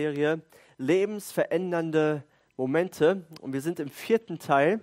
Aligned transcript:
Serie 0.00 0.40
lebensverändernde 0.76 2.22
Momente 2.56 3.24
und 3.40 3.52
wir 3.52 3.60
sind 3.60 3.80
im 3.80 3.88
vierten 3.88 4.38
Teil. 4.38 4.80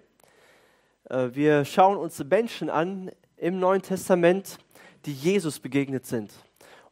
Äh, 1.10 1.30
wir 1.32 1.64
schauen 1.64 1.96
uns 1.96 2.22
Menschen 2.22 2.70
an 2.70 3.10
im 3.38 3.58
Neuen 3.58 3.82
Testament, 3.82 4.58
die 5.06 5.14
Jesus 5.14 5.62
begegnet 5.62 6.06
sind. 6.06 6.34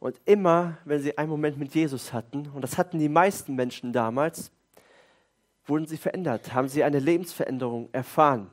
Und 0.00 0.18
immer, 0.24 0.78
wenn 0.86 1.02
sie 1.02 1.18
einen 1.18 1.28
Moment 1.28 1.58
mit 1.58 1.74
Jesus 1.74 2.14
hatten, 2.14 2.48
und 2.54 2.62
das 2.62 2.78
hatten 2.78 2.98
die 2.98 3.10
meisten 3.10 3.54
Menschen 3.56 3.92
damals, 3.92 4.50
wurden 5.66 5.84
sie 5.84 5.98
verändert, 5.98 6.54
haben 6.54 6.68
sie 6.68 6.82
eine 6.82 7.00
Lebensveränderung 7.00 7.90
erfahren. 7.92 8.50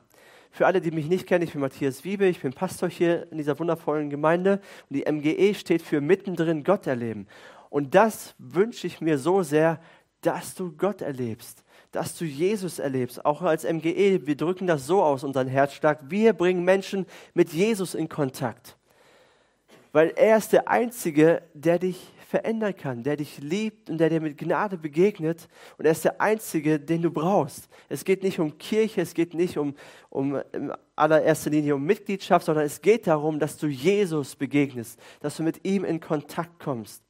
Für 0.50 0.66
alle, 0.66 0.82
die 0.82 0.90
mich 0.90 1.06
nicht 1.06 1.26
kennen, 1.26 1.44
ich 1.44 1.52
bin 1.52 1.62
Matthias 1.62 2.04
Wiebe, 2.04 2.26
ich 2.26 2.42
bin 2.42 2.52
Pastor 2.52 2.90
hier 2.90 3.26
in 3.32 3.38
dieser 3.38 3.58
wundervollen 3.58 4.10
Gemeinde 4.10 4.60
und 4.90 4.96
die 4.96 5.10
MGE 5.10 5.54
steht 5.54 5.80
für 5.80 6.02
mittendrin 6.02 6.62
Gott 6.62 6.86
erleben. 6.86 7.26
Und 7.72 7.94
das 7.94 8.34
wünsche 8.36 8.86
ich 8.86 9.00
mir 9.00 9.16
so 9.16 9.42
sehr, 9.42 9.80
dass 10.20 10.54
du 10.54 10.72
Gott 10.72 11.00
erlebst, 11.00 11.64
dass 11.90 12.14
du 12.18 12.26
Jesus 12.26 12.78
erlebst. 12.78 13.24
Auch 13.24 13.40
als 13.40 13.64
MGE, 13.64 14.26
wir 14.26 14.36
drücken 14.36 14.66
das 14.66 14.86
so 14.86 15.02
aus, 15.02 15.24
unseren 15.24 15.48
Herzschlag. 15.48 15.98
Wir 16.10 16.34
bringen 16.34 16.66
Menschen 16.66 17.06
mit 17.32 17.50
Jesus 17.54 17.94
in 17.94 18.10
Kontakt. 18.10 18.76
Weil 19.90 20.12
er 20.16 20.36
ist 20.36 20.52
der 20.52 20.68
Einzige, 20.68 21.44
der 21.54 21.78
dich 21.78 22.12
verändern 22.28 22.76
kann, 22.76 23.04
der 23.04 23.16
dich 23.16 23.38
liebt 23.38 23.88
und 23.88 23.96
der 23.96 24.10
dir 24.10 24.20
mit 24.20 24.36
Gnade 24.36 24.76
begegnet. 24.76 25.48
Und 25.78 25.86
er 25.86 25.92
ist 25.92 26.04
der 26.04 26.20
Einzige, 26.20 26.78
den 26.78 27.00
du 27.00 27.10
brauchst. 27.10 27.70
Es 27.88 28.04
geht 28.04 28.22
nicht 28.22 28.38
um 28.38 28.58
Kirche, 28.58 29.00
es 29.00 29.14
geht 29.14 29.32
nicht 29.32 29.56
um, 29.56 29.74
um 30.10 30.42
in 30.52 30.74
allererster 30.94 31.48
Linie 31.48 31.74
um 31.74 31.84
Mitgliedschaft, 31.84 32.44
sondern 32.44 32.66
es 32.66 32.82
geht 32.82 33.06
darum, 33.06 33.38
dass 33.38 33.56
du 33.56 33.66
Jesus 33.66 34.36
begegnest, 34.36 35.00
dass 35.20 35.38
du 35.38 35.42
mit 35.42 35.64
ihm 35.64 35.86
in 35.86 36.00
Kontakt 36.00 36.58
kommst. 36.58 37.02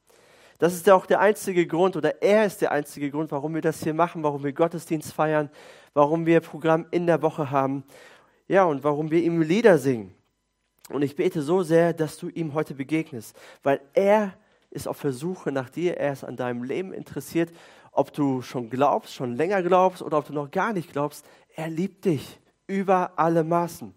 Das 0.63 0.75
ist 0.75 0.87
ja 0.87 0.95
auch 0.95 1.07
der 1.07 1.19
einzige 1.19 1.67
Grund 1.67 1.97
oder 1.97 2.23
er 2.23 2.47
ist 2.47 2.61
der 2.63 2.71
einzige 2.71 3.11
Grund, 3.11 3.33
warum 3.33 3.53
wir 3.53 3.63
das 3.63 3.83
hier 3.83 3.95
machen, 3.95 4.23
warum 4.23 4.45
wir 4.45 4.53
Gottesdienst 4.53 5.13
feiern, 5.13 5.51
warum 5.93 6.25
wir 6.25 6.39
Programm 6.39 6.87
in 6.93 7.09
der 7.09 7.21
Woche 7.21 7.51
haben. 7.51 7.83
Ja, 8.47 8.63
und 8.63 8.85
warum 8.85 9.11
wir 9.11 9.21
ihm 9.25 9.43
Lieder 9.43 9.77
singen. 9.77 10.15
Und 10.89 11.03
ich 11.03 11.17
bete 11.17 11.43
so 11.43 11.65
sehr, 11.65 11.93
dass 11.93 12.17
du 12.17 12.29
ihm 12.29 12.55
heute 12.55 12.75
begegnest, 12.75 13.37
weil 13.65 13.81
er 13.93 14.35
ist 14.71 14.87
auf 14.87 15.01
der 15.01 15.13
Suche 15.13 15.51
nach 15.51 15.69
dir, 15.69 15.97
er 15.97 16.13
ist 16.13 16.23
an 16.23 16.37
deinem 16.37 16.63
Leben 16.63 16.93
interessiert, 16.93 17.51
ob 17.91 18.13
du 18.13 18.41
schon 18.41 18.71
glaubst, 18.71 19.13
schon 19.15 19.35
länger 19.35 19.65
glaubst 19.65 20.01
oder 20.01 20.19
ob 20.19 20.27
du 20.27 20.33
noch 20.33 20.53
gar 20.53 20.73
nicht 20.73 20.93
glaubst, 20.93 21.27
er 21.57 21.71
liebt 21.71 22.05
dich 22.05 22.39
über 22.69 23.15
alle 23.17 23.43
Maßen. 23.43 23.93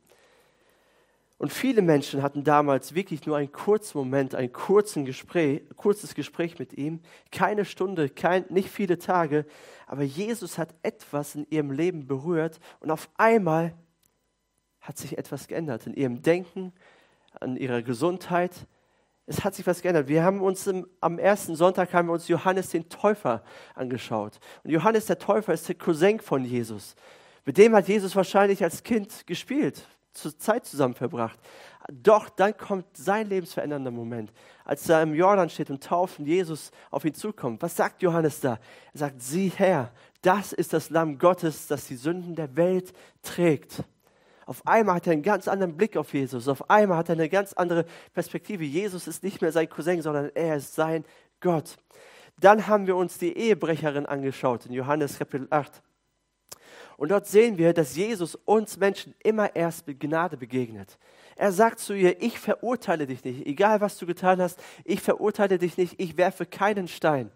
Und 1.37 1.51
viele 1.51 1.81
Menschen 1.81 2.21
hatten 2.21 2.45
damals 2.45 2.95
wirklich 2.95 3.25
nur 3.25 3.35
einen 3.35 3.51
kurzen 3.51 3.97
Moment, 3.97 4.35
ein 4.35 4.51
Gespräch, 5.03 5.63
kurzes 5.75 6.15
Gespräch 6.15 6.57
mit 6.59 6.73
ihm, 6.73 7.01
keine 7.31 7.65
Stunde, 7.65 8.09
kein, 8.09 8.45
nicht 8.49 8.69
viele 8.69 8.97
Tage, 8.97 9.45
aber 9.85 10.03
Jesus 10.03 10.57
hat 10.57 10.73
etwas 10.81 11.35
in 11.35 11.45
ihrem 11.49 11.71
Leben 11.71 12.07
berührt 12.07 12.59
und 12.79 12.89
auf 12.89 13.09
einmal 13.17 13.73
hat 14.79 14.97
sich 14.97 15.17
etwas 15.17 15.47
geändert 15.47 15.87
in 15.87 15.93
ihrem 15.93 16.21
Denken, 16.21 16.71
an 17.39 17.57
ihrer 17.57 17.81
Gesundheit. 17.81 18.67
Es 19.25 19.43
hat 19.43 19.55
sich 19.55 19.65
was 19.67 19.81
geändert. 19.81 20.07
Wir 20.07 20.23
haben 20.23 20.39
uns 20.39 20.67
im, 20.67 20.87
am 21.01 21.19
ersten 21.19 21.55
Sonntag 21.55 21.93
haben 21.93 22.07
wir 22.07 22.13
uns 22.13 22.27
Johannes 22.27 22.69
den 22.69 22.87
Täufer 22.87 23.43
angeschaut. 23.73 24.39
Und 24.63 24.69
Johannes 24.69 25.07
der 25.07 25.17
Täufer 25.17 25.53
ist 25.53 25.67
der 25.67 25.75
Cousin 25.75 26.19
von 26.19 26.45
Jesus. 26.45 26.95
Mit 27.43 27.57
dem 27.57 27.75
hat 27.75 27.87
Jesus 27.87 28.15
wahrscheinlich 28.15 28.63
als 28.63 28.83
Kind 28.83 29.27
gespielt, 29.27 29.85
Zeit 30.15 30.65
zusammen 30.65 30.95
verbracht. 30.95 31.39
Doch 31.91 32.29
dann 32.29 32.57
kommt 32.57 32.97
sein 32.97 33.27
lebensverändernder 33.27 33.91
Moment, 33.91 34.31
als 34.63 34.89
er 34.89 35.03
im 35.03 35.13
Jordan 35.13 35.49
steht 35.49 35.69
und 35.69 35.83
tauft 35.83 36.19
und 36.19 36.25
Jesus 36.25 36.71
auf 36.89 37.05
ihn 37.05 37.13
zukommt. 37.13 37.61
Was 37.61 37.75
sagt 37.75 38.01
Johannes 38.01 38.39
da? 38.39 38.59
Er 38.93 38.99
sagt, 38.99 39.21
sieh 39.21 39.49
her, 39.49 39.91
das 40.21 40.53
ist 40.53 40.73
das 40.73 40.89
Lamm 40.89 41.19
Gottes, 41.19 41.67
das 41.67 41.85
die 41.85 41.95
Sünden 41.95 42.35
der 42.35 42.55
Welt 42.55 42.93
trägt. 43.21 43.83
Auf 44.47 44.65
einmal 44.65 44.95
hat 44.95 45.07
er 45.07 45.13
einen 45.13 45.23
ganz 45.23 45.47
anderen 45.47 45.75
Blick 45.75 45.97
auf 45.97 46.13
Jesus. 46.13 46.47
Auf 46.47 46.69
einmal 46.69 46.97
hat 46.97 47.09
er 47.09 47.13
eine 47.13 47.29
ganz 47.29 47.53
andere 47.53 47.85
Perspektive. 48.13 48.63
Jesus 48.63 49.07
ist 49.07 49.23
nicht 49.23 49.41
mehr 49.41 49.51
sein 49.51 49.69
Cousin, 49.69 50.01
sondern 50.01 50.31
er 50.35 50.57
ist 50.57 50.75
sein 50.75 51.03
Gott. 51.39 51.77
Dann 52.39 52.67
haben 52.67 52.85
wir 52.85 52.95
uns 52.95 53.17
die 53.17 53.35
Ehebrecherin 53.35 54.05
angeschaut 54.05 54.65
in 54.65 54.73
Johannes 54.73 55.17
Kapitel 55.17 55.47
8. 55.49 55.81
Und 56.97 57.09
dort 57.09 57.27
sehen 57.27 57.57
wir, 57.57 57.73
dass 57.73 57.95
Jesus 57.95 58.35
uns 58.45 58.77
Menschen 58.77 59.13
immer 59.23 59.55
erst 59.55 59.87
mit 59.87 59.99
Gnade 59.99 60.37
begegnet. 60.37 60.97
Er 61.35 61.51
sagt 61.51 61.79
zu 61.79 61.93
ihr, 61.93 62.21
ich 62.21 62.39
verurteile 62.39 63.05
dich 63.05 63.23
nicht, 63.23 63.45
egal 63.45 63.81
was 63.81 63.97
du 63.97 64.05
getan 64.05 64.41
hast, 64.41 64.61
ich 64.85 65.01
verurteile 65.01 65.57
dich 65.57 65.77
nicht, 65.77 65.99
ich 65.99 66.15
werfe 66.15 66.45
keinen 66.45 66.87
Stein. 66.87 67.29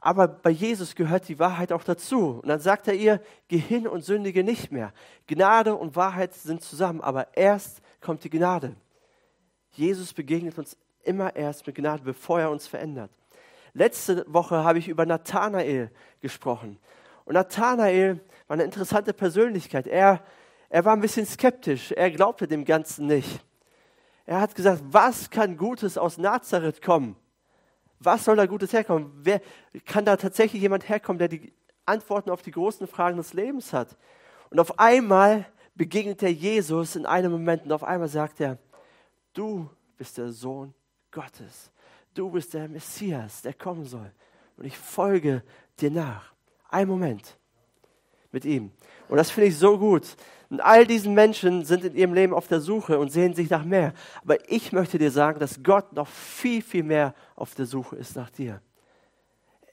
Aber 0.00 0.28
bei 0.28 0.50
Jesus 0.50 0.94
gehört 0.94 1.28
die 1.28 1.38
Wahrheit 1.38 1.72
auch 1.72 1.82
dazu. 1.82 2.40
Und 2.42 2.48
dann 2.48 2.60
sagt 2.60 2.86
er 2.86 2.94
ihr, 2.94 3.20
geh 3.48 3.58
hin 3.58 3.88
und 3.88 4.04
sündige 4.04 4.44
nicht 4.44 4.70
mehr. 4.70 4.92
Gnade 5.26 5.74
und 5.74 5.96
Wahrheit 5.96 6.34
sind 6.34 6.62
zusammen, 6.62 7.00
aber 7.00 7.36
erst 7.36 7.80
kommt 8.00 8.22
die 8.22 8.30
Gnade. 8.30 8.76
Jesus 9.72 10.12
begegnet 10.12 10.58
uns 10.58 10.76
immer 11.02 11.34
erst 11.34 11.66
mit 11.66 11.76
Gnade, 11.76 12.02
bevor 12.04 12.40
er 12.40 12.50
uns 12.50 12.66
verändert. 12.66 13.10
Letzte 13.72 14.24
Woche 14.28 14.62
habe 14.64 14.78
ich 14.78 14.88
über 14.88 15.04
Nathanael 15.04 15.90
gesprochen. 16.20 16.78
Und 17.24 17.34
Nathanael 17.34 18.20
war 18.48 18.54
eine 18.54 18.64
interessante 18.64 19.12
Persönlichkeit. 19.12 19.86
Er, 19.86 20.24
er 20.68 20.84
war 20.84 20.94
ein 20.94 21.00
bisschen 21.00 21.26
skeptisch. 21.26 21.92
Er 21.92 22.10
glaubte 22.10 22.48
dem 22.48 22.64
Ganzen 22.64 23.06
nicht. 23.06 23.44
Er 24.26 24.40
hat 24.40 24.54
gesagt, 24.54 24.82
was 24.90 25.30
kann 25.30 25.56
Gutes 25.56 25.96
aus 25.96 26.18
Nazareth 26.18 26.82
kommen? 26.82 27.14
Was 28.00 28.24
soll 28.24 28.36
da 28.36 28.46
Gutes 28.46 28.72
herkommen? 28.72 29.12
Wer, 29.22 29.40
kann 29.84 30.04
da 30.04 30.16
tatsächlich 30.16 30.62
jemand 30.62 30.88
herkommen, 30.88 31.18
der 31.18 31.28
die 31.28 31.52
Antworten 31.84 32.30
auf 32.30 32.42
die 32.42 32.50
großen 32.50 32.86
Fragen 32.86 33.16
des 33.16 33.32
Lebens 33.32 33.72
hat? 33.72 33.96
Und 34.50 34.60
auf 34.60 34.78
einmal 34.78 35.46
begegnet 35.74 36.22
er 36.22 36.32
Jesus 36.32 36.96
in 36.96 37.06
einem 37.06 37.32
Moment 37.32 37.64
und 37.64 37.72
auf 37.72 37.84
einmal 37.84 38.08
sagt 38.08 38.40
er, 38.40 38.58
du 39.34 39.68
bist 39.96 40.16
der 40.18 40.30
Sohn 40.30 40.74
Gottes. 41.10 41.70
Du 42.14 42.30
bist 42.30 42.54
der 42.54 42.68
Messias, 42.68 43.42
der 43.42 43.54
kommen 43.54 43.84
soll. 43.84 44.10
Und 44.56 44.64
ich 44.64 44.76
folge 44.76 45.42
dir 45.78 45.90
nach. 45.90 46.32
Ein 46.68 46.88
Moment 46.88 47.37
mit 48.32 48.44
ihm. 48.44 48.70
Und 49.08 49.16
das 49.16 49.30
finde 49.30 49.48
ich 49.48 49.56
so 49.56 49.78
gut. 49.78 50.16
Und 50.50 50.60
all 50.60 50.86
diesen 50.86 51.14
Menschen 51.14 51.64
sind 51.64 51.84
in 51.84 51.94
ihrem 51.94 52.14
Leben 52.14 52.32
auf 52.32 52.48
der 52.48 52.60
Suche 52.60 52.98
und 52.98 53.10
sehen 53.10 53.34
sich 53.34 53.50
nach 53.50 53.64
mehr. 53.64 53.92
Aber 54.22 54.36
ich 54.50 54.72
möchte 54.72 54.98
dir 54.98 55.10
sagen, 55.10 55.40
dass 55.40 55.62
Gott 55.62 55.92
noch 55.92 56.08
viel, 56.08 56.62
viel 56.62 56.82
mehr 56.82 57.14
auf 57.36 57.54
der 57.54 57.66
Suche 57.66 57.96
ist 57.96 58.16
nach 58.16 58.30
dir. 58.30 58.62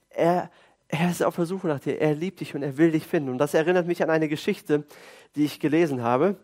Er, 0.09 0.49
er 0.87 1.09
ist 1.09 1.23
auf 1.23 1.35
der 1.35 1.45
Suche 1.45 1.67
nach 1.67 1.79
dir. 1.79 1.99
Er 1.99 2.13
liebt 2.13 2.41
dich 2.41 2.55
und 2.55 2.63
er 2.63 2.77
will 2.77 2.91
dich 2.91 3.07
finden. 3.07 3.29
Und 3.29 3.37
das 3.37 3.53
erinnert 3.53 3.87
mich 3.87 4.03
an 4.03 4.09
eine 4.09 4.27
Geschichte, 4.27 4.85
die 5.35 5.45
ich 5.45 5.59
gelesen 5.59 6.01
habe. 6.01 6.37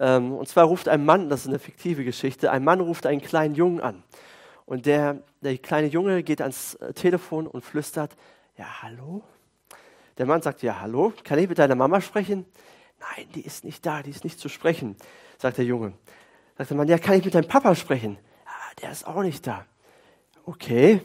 Ähm, 0.00 0.32
und 0.32 0.48
zwar 0.48 0.64
ruft 0.64 0.88
ein 0.88 1.04
Mann, 1.04 1.28
das 1.28 1.42
ist 1.42 1.48
eine 1.48 1.58
fiktive 1.58 2.04
Geschichte, 2.04 2.50
ein 2.50 2.64
Mann 2.64 2.80
ruft 2.80 3.06
einen 3.06 3.20
kleinen 3.20 3.54
Jungen 3.54 3.80
an. 3.80 4.02
Und 4.66 4.86
der, 4.86 5.22
der 5.42 5.58
kleine 5.58 5.88
Junge 5.88 6.22
geht 6.22 6.40
ans 6.40 6.74
äh, 6.76 6.92
Telefon 6.94 7.46
und 7.46 7.64
flüstert, 7.64 8.16
ja, 8.56 8.82
hallo? 8.82 9.22
Der 10.18 10.26
Mann 10.26 10.42
sagt, 10.42 10.62
ja, 10.62 10.80
hallo, 10.80 11.12
kann 11.24 11.38
ich 11.38 11.48
mit 11.48 11.58
deiner 11.58 11.74
Mama 11.74 12.00
sprechen? 12.00 12.46
Nein, 13.00 13.26
die 13.34 13.42
ist 13.44 13.64
nicht 13.64 13.84
da, 13.84 14.02
die 14.02 14.10
ist 14.10 14.24
nicht 14.24 14.38
zu 14.38 14.48
sprechen, 14.48 14.96
sagt 15.38 15.58
der 15.58 15.64
Junge. 15.64 15.92
Sagt 16.56 16.70
der 16.70 16.76
Mann, 16.76 16.88
ja, 16.88 16.98
kann 16.98 17.16
ich 17.16 17.24
mit 17.24 17.34
deinem 17.34 17.48
Papa 17.48 17.74
sprechen? 17.74 18.16
Ja, 18.44 18.82
der 18.82 18.92
ist 18.92 19.06
auch 19.06 19.22
nicht 19.22 19.46
da. 19.46 19.66
Okay, 20.46 21.00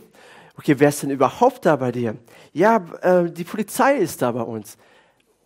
okay, 0.58 0.76
wer 0.78 0.90
ist 0.90 1.02
denn 1.02 1.10
überhaupt 1.10 1.66
da 1.66 1.76
bei 1.76 1.92
dir? 1.92 2.18
Ja, 2.54 2.78
äh, 3.02 3.32
die 3.32 3.44
Polizei 3.44 3.96
ist 3.96 4.22
da 4.22 4.32
bei 4.32 4.42
uns. 4.42 4.78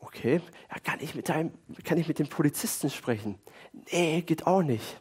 Okay, 0.01 0.41
ja, 0.69 0.79
kann 0.83 0.99
ich 0.99 1.15
mit 1.15 1.29
deinem, 1.29 1.53
kann 1.83 1.97
ich 1.97 2.07
mit 2.07 2.19
dem 2.19 2.27
Polizisten 2.27 2.89
sprechen? 2.89 3.39
Nee, 3.91 4.21
geht 4.21 4.45
auch 4.45 4.61
nicht. 4.61 4.99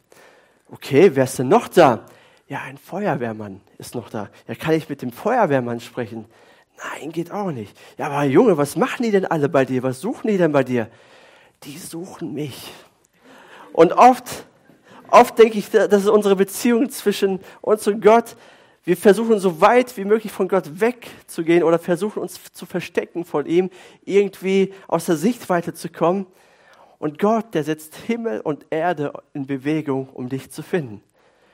Okay, 0.70 1.10
wer 1.14 1.24
ist 1.24 1.38
denn 1.38 1.48
noch 1.48 1.68
da? 1.68 2.06
Ja, 2.48 2.62
ein 2.62 2.78
Feuerwehrmann 2.78 3.60
ist 3.78 3.94
noch 3.94 4.08
da. 4.08 4.30
Ja, 4.46 4.54
kann 4.54 4.74
ich 4.74 4.88
mit 4.88 5.02
dem 5.02 5.10
Feuerwehrmann 5.10 5.80
sprechen? 5.80 6.26
Nein, 6.78 7.12
geht 7.12 7.30
auch 7.30 7.50
nicht. 7.50 7.76
Ja, 7.98 8.06
aber 8.06 8.24
Junge, 8.24 8.56
was 8.56 8.76
machen 8.76 9.02
die 9.02 9.10
denn 9.10 9.24
alle 9.24 9.48
bei 9.48 9.64
dir? 9.64 9.82
Was 9.82 10.00
suchen 10.00 10.28
die 10.28 10.38
denn 10.38 10.52
bei 10.52 10.64
dir? 10.64 10.88
Die 11.64 11.78
suchen 11.78 12.34
mich. 12.34 12.72
Und 13.72 13.92
oft, 13.92 14.46
oft 15.10 15.38
denke 15.38 15.58
ich, 15.58 15.70
das 15.70 16.02
ist 16.02 16.08
unsere 16.08 16.36
Beziehung 16.36 16.90
zwischen 16.90 17.40
uns 17.60 17.86
und 17.86 18.02
Gott. 18.02 18.36
Wir 18.84 18.96
versuchen 18.96 19.38
so 19.38 19.60
weit 19.60 19.96
wie 19.96 20.04
möglich 20.04 20.32
von 20.32 20.48
Gott 20.48 20.80
wegzugehen 20.80 21.62
oder 21.62 21.78
versuchen 21.78 22.20
uns 22.20 22.40
zu 22.52 22.66
verstecken 22.66 23.24
von 23.24 23.46
ihm, 23.46 23.70
irgendwie 24.04 24.74
aus 24.88 25.06
der 25.06 25.16
Sichtweite 25.16 25.72
zu 25.72 25.88
kommen. 25.88 26.26
Und 26.98 27.18
Gott, 27.18 27.54
der 27.54 27.62
setzt 27.62 27.94
Himmel 27.94 28.40
und 28.40 28.66
Erde 28.70 29.12
in 29.34 29.46
Bewegung, 29.46 30.08
um 30.08 30.28
dich 30.28 30.50
zu 30.50 30.62
finden. 30.62 31.02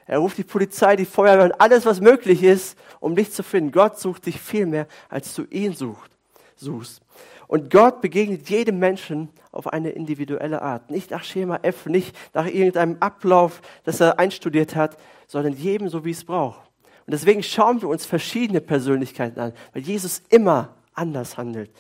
Er 0.09 0.19
ruft 0.19 0.39
die 0.39 0.45
Polizei, 0.45 0.97
die 0.97 1.05
Feuerwehr 1.05 1.45
und 1.45 1.61
alles, 1.61 1.85
was 1.85 2.01
möglich 2.01 2.43
ist, 2.43 2.79
um 2.99 3.15
dich 3.15 3.31
zu 3.31 3.43
finden. 3.43 3.73
Gott 3.73 3.99
sucht 4.01 4.25
dich 4.25 4.41
viel 4.41 4.65
mehr, 4.65 4.89
als 5.11 5.35
du 5.35 5.45
ihn 5.51 5.75
sucht, 5.75 6.11
suchst. 6.57 7.03
Und 7.47 7.71
Gott 7.71 8.01
begegnet 8.01 8.49
jedem 8.49 8.79
Menschen 8.79 9.29
auf 9.53 9.67
eine 9.67 9.91
individuelle 9.91 10.63
Art. 10.63 10.91
Nicht 10.91 11.11
nach 11.11 11.25
Schema 11.25 11.61
F, 11.63 11.87
nicht 11.87 12.17
nach 12.33 12.47
irgendeinem 12.47 12.97
Ablauf, 13.01 13.61
das 13.85 14.01
er 14.01 14.19
einstudiert 14.19 14.75
hat, 14.75 14.97
sondern 15.27 15.53
jedem 15.53 15.89
so, 15.89 16.07
wie 16.07 16.11
es 16.11 16.25
braucht. 16.25 16.61
Und 17.07 17.13
deswegen 17.13 17.43
schauen 17.43 17.83
wir 17.83 17.89
uns 17.89 18.07
verschiedene 18.07 18.63
Persönlichkeiten 18.63 19.41
an, 19.41 19.53
weil 19.75 19.83
Jesus 19.83 20.23
immer 20.31 20.75
anders 20.95 21.37
handelt, 21.37 21.71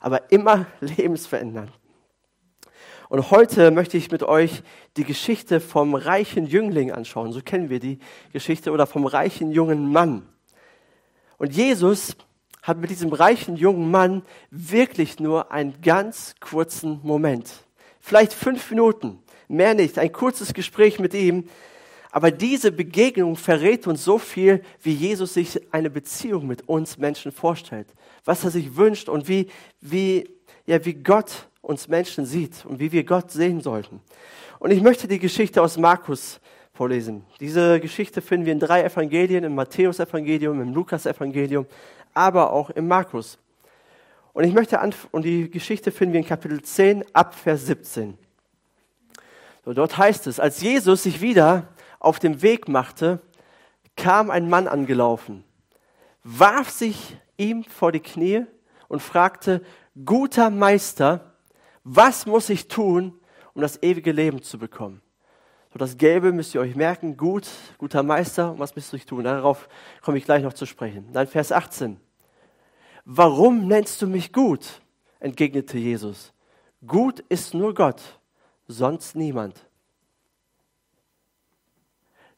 aber 0.00 0.30
immer 0.30 0.66
lebensverändernd. 0.80 1.72
Und 3.08 3.30
heute 3.30 3.70
möchte 3.70 3.96
ich 3.96 4.10
mit 4.10 4.22
euch 4.22 4.62
die 4.98 5.04
Geschichte 5.04 5.60
vom 5.60 5.94
reichen 5.94 6.46
Jüngling 6.46 6.92
anschauen. 6.92 7.32
So 7.32 7.40
kennen 7.40 7.70
wir 7.70 7.80
die 7.80 7.98
Geschichte 8.34 8.70
oder 8.70 8.86
vom 8.86 9.06
reichen 9.06 9.50
jungen 9.50 9.90
Mann. 9.90 10.26
Und 11.38 11.54
Jesus 11.54 12.16
hat 12.62 12.76
mit 12.76 12.90
diesem 12.90 13.10
reichen 13.10 13.56
jungen 13.56 13.90
Mann 13.90 14.22
wirklich 14.50 15.20
nur 15.20 15.50
einen 15.50 15.80
ganz 15.80 16.34
kurzen 16.38 17.00
Moment. 17.02 17.50
Vielleicht 17.98 18.34
fünf 18.34 18.68
Minuten, 18.70 19.22
mehr 19.48 19.72
nicht. 19.72 19.98
Ein 19.98 20.12
kurzes 20.12 20.52
Gespräch 20.52 20.98
mit 20.98 21.14
ihm. 21.14 21.48
Aber 22.10 22.30
diese 22.30 22.72
Begegnung 22.72 23.36
verrät 23.36 23.86
uns 23.86 24.04
so 24.04 24.18
viel, 24.18 24.62
wie 24.82 24.92
Jesus 24.92 25.32
sich 25.32 25.72
eine 25.72 25.88
Beziehung 25.88 26.46
mit 26.46 26.68
uns 26.68 26.98
Menschen 26.98 27.32
vorstellt. 27.32 27.88
Was 28.26 28.44
er 28.44 28.50
sich 28.50 28.76
wünscht 28.76 29.08
und 29.08 29.28
wie, 29.28 29.48
wie, 29.80 30.28
ja, 30.66 30.84
wie 30.84 30.94
Gott 30.94 31.47
uns 31.60 31.88
Menschen 31.88 32.24
sieht 32.24 32.64
und 32.64 32.80
wie 32.80 32.92
wir 32.92 33.04
Gott 33.04 33.30
sehen 33.30 33.60
sollten. 33.60 34.00
Und 34.58 34.70
ich 34.70 34.82
möchte 34.82 35.08
die 35.08 35.18
Geschichte 35.18 35.62
aus 35.62 35.76
Markus 35.76 36.40
vorlesen. 36.72 37.24
Diese 37.40 37.80
Geschichte 37.80 38.22
finden 38.22 38.46
wir 38.46 38.52
in 38.52 38.60
drei 38.60 38.82
Evangelien, 38.82 39.44
im 39.44 39.54
Matthäus-Evangelium, 39.54 40.60
im 40.60 40.72
Lukas-Evangelium, 40.72 41.66
aber 42.14 42.52
auch 42.52 42.70
im 42.70 42.86
Markus. 42.86 43.38
Und 44.32 44.44
ich 44.44 44.54
möchte 44.54 44.78
und 45.10 45.24
die 45.24 45.50
Geschichte 45.50 45.90
finden 45.90 46.12
wir 46.12 46.20
in 46.20 46.26
Kapitel 46.26 46.62
10 46.62 47.04
ab 47.12 47.34
Vers 47.34 47.66
17. 47.66 48.16
So, 49.64 49.74
dort 49.74 49.98
heißt 49.98 50.26
es, 50.28 50.38
als 50.38 50.60
Jesus 50.60 51.02
sich 51.02 51.20
wieder 51.20 51.68
auf 51.98 52.20
dem 52.20 52.40
Weg 52.42 52.68
machte, 52.68 53.20
kam 53.96 54.30
ein 54.30 54.48
Mann 54.48 54.68
angelaufen, 54.68 55.44
warf 56.22 56.70
sich 56.70 57.16
ihm 57.36 57.64
vor 57.64 57.90
die 57.90 58.00
Knie 58.00 58.46
und 58.86 59.02
fragte, 59.02 59.62
guter 60.04 60.50
Meister, 60.50 61.27
was 61.84 62.26
muss 62.26 62.50
ich 62.50 62.68
tun, 62.68 63.18
um 63.54 63.62
das 63.62 63.82
ewige 63.82 64.12
Leben 64.12 64.42
zu 64.42 64.58
bekommen? 64.58 65.02
So, 65.72 65.78
das 65.78 65.96
Gelbe 65.96 66.32
müsst 66.32 66.54
ihr 66.54 66.60
euch 66.60 66.74
merken, 66.74 67.16
gut, 67.16 67.46
guter 67.76 68.02
Meister, 68.02 68.58
was 68.58 68.74
müsst 68.74 68.92
ihr 68.92 69.00
tun? 69.00 69.24
Darauf 69.24 69.68
komme 70.00 70.18
ich 70.18 70.24
gleich 70.24 70.42
noch 70.42 70.54
zu 70.54 70.66
sprechen. 70.66 71.12
Dann 71.12 71.26
Vers 71.26 71.52
18. 71.52 72.00
Warum 73.04 73.66
nennst 73.66 74.00
du 74.02 74.06
mich 74.06 74.32
gut? 74.32 74.80
entgegnete 75.20 75.78
Jesus. 75.78 76.32
Gut 76.86 77.20
ist 77.28 77.54
nur 77.54 77.74
Gott, 77.74 78.20
sonst 78.68 79.16
niemand. 79.16 79.66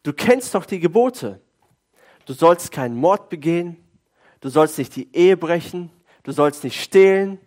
Du 0.02 0.12
kennst 0.12 0.54
doch 0.54 0.64
die 0.64 0.81
Gebote. 0.81 1.40
Du 2.25 2.32
sollst 2.32 2.72
keinen 2.72 2.94
Mord 2.94 3.28
begehen, 3.28 3.76
du 4.40 4.48
sollst 4.48 4.78
nicht 4.78 4.94
die 4.96 5.14
Ehe 5.14 5.36
brechen, 5.36 5.90
du 6.22 6.32
sollst 6.32 6.64
nicht 6.64 6.81
stehlen, 6.81 7.38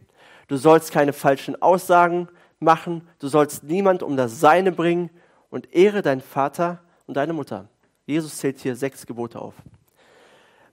du 0.47 0.57
sollst 0.57 0.91
keine 0.91 1.13
falschen 1.13 1.61
Aussagen 1.61 2.27
machen, 2.59 3.07
du 3.19 3.27
sollst 3.27 3.63
niemand 3.63 4.03
um 4.03 4.17
das 4.17 4.39
Seine 4.39 4.71
bringen 4.71 5.09
und 5.49 5.73
ehre 5.73 6.01
deinen 6.01 6.21
Vater 6.21 6.79
und 7.05 7.17
deine 7.17 7.33
Mutter. 7.33 7.67
Jesus 8.05 8.37
zählt 8.37 8.59
hier 8.59 8.75
sechs 8.75 9.05
Gebote 9.05 9.39
auf. 9.39 9.53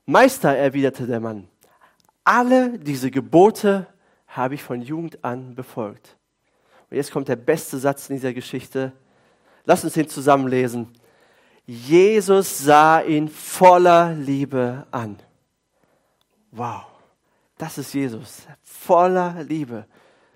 Meister, 0.05 0.55
erwiderte 0.55 1.05
der 1.05 1.19
Mann, 1.19 1.47
alle 2.23 2.77
diese 2.79 3.11
Gebote 3.11 3.87
habe 4.27 4.55
ich 4.55 4.63
von 4.63 4.81
Jugend 4.81 5.23
an 5.23 5.55
befolgt. 5.55 6.17
Und 6.89 6.97
jetzt 6.97 7.11
kommt 7.11 7.27
der 7.27 7.35
beste 7.35 7.77
Satz 7.77 8.09
in 8.09 8.15
dieser 8.15 8.33
Geschichte. 8.33 8.91
Lass 9.65 9.83
uns 9.83 9.93
den 9.93 10.07
zusammenlesen. 10.07 10.89
Jesus 11.65 12.59
sah 12.59 13.01
ihn 13.01 13.29
voller 13.29 14.13
Liebe 14.13 14.85
an. 14.91 15.17
Wow, 16.51 16.90
das 17.61 17.77
ist 17.77 17.93
Jesus, 17.93 18.47
voller 18.63 19.43
Liebe. 19.43 19.85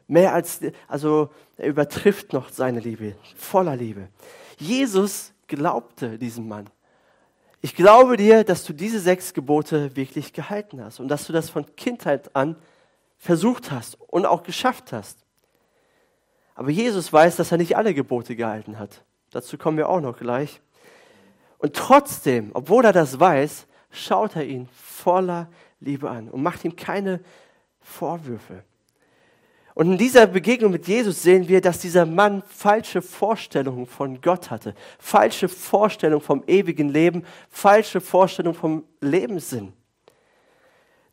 Mehr 0.08 0.36
als, 0.36 0.60
also 0.88 1.32
er 1.58 1.70
übertrifft 1.70 2.34
noch 2.34 2.50
seine 2.50 2.80
Liebe, 2.80 3.16
voller 3.36 3.76
Liebe. 3.76 4.10
Jesus 4.58 5.34
glaubte 5.48 6.20
diesem 6.20 6.48
Mann. 6.48 6.70
Ich 7.62 7.74
glaube 7.74 8.16
dir, 8.16 8.44
dass 8.44 8.64
du 8.64 8.74
diese 8.74 9.00
sechs 9.00 9.34
Gebote 9.34 9.96
wirklich 9.96 10.34
gehalten 10.34 10.84
hast 10.84 11.00
und 11.00 11.08
dass 11.08 11.26
du 11.26 11.34
das 11.34 11.50
von 11.50 11.66
Kindheit 11.76 12.36
an 12.36 12.58
versucht 13.18 13.72
hast 13.72 14.00
und 14.02 14.28
auch 14.28 14.44
geschafft 14.44 14.94
hast. 14.94 15.18
Aber 16.54 16.70
Jesus 16.70 17.12
weiß, 17.12 17.38
dass 17.38 17.52
er 17.52 17.58
nicht 17.58 17.76
alle 17.76 17.96
Gebote 17.96 18.36
gehalten 18.36 18.78
hat. 18.78 19.04
Dazu 19.32 19.58
kommen 19.58 19.78
wir 19.78 19.90
auch 19.90 20.00
noch 20.00 20.20
gleich. 20.20 20.62
Und 21.58 21.76
trotzdem, 21.76 22.52
obwohl 22.54 22.86
er 22.86 22.94
das 22.94 23.20
weiß, 23.20 23.66
schaut 23.90 24.36
er 24.36 24.46
ihn 24.46 24.70
voller 24.72 25.50
Liebe 25.80 26.10
an 26.10 26.30
und 26.30 26.42
macht 26.42 26.66
ihm 26.66 26.76
keine 26.76 27.22
Vorwürfe. 27.80 28.64
Und 29.76 29.92
in 29.92 29.98
dieser 29.98 30.26
Begegnung 30.26 30.72
mit 30.72 30.88
Jesus 30.88 31.22
sehen 31.22 31.50
wir, 31.50 31.60
dass 31.60 31.80
dieser 31.80 32.06
Mann 32.06 32.44
falsche 32.48 33.02
Vorstellungen 33.02 33.86
von 33.86 34.22
Gott 34.22 34.50
hatte, 34.50 34.74
falsche 35.00 35.50
Vorstellungen 35.50 36.22
vom 36.22 36.44
ewigen 36.48 36.88
Leben, 36.88 37.26
falsche 37.50 38.00
Vorstellungen 38.00 38.56
vom 38.56 38.86
Lebenssinn. 39.02 39.74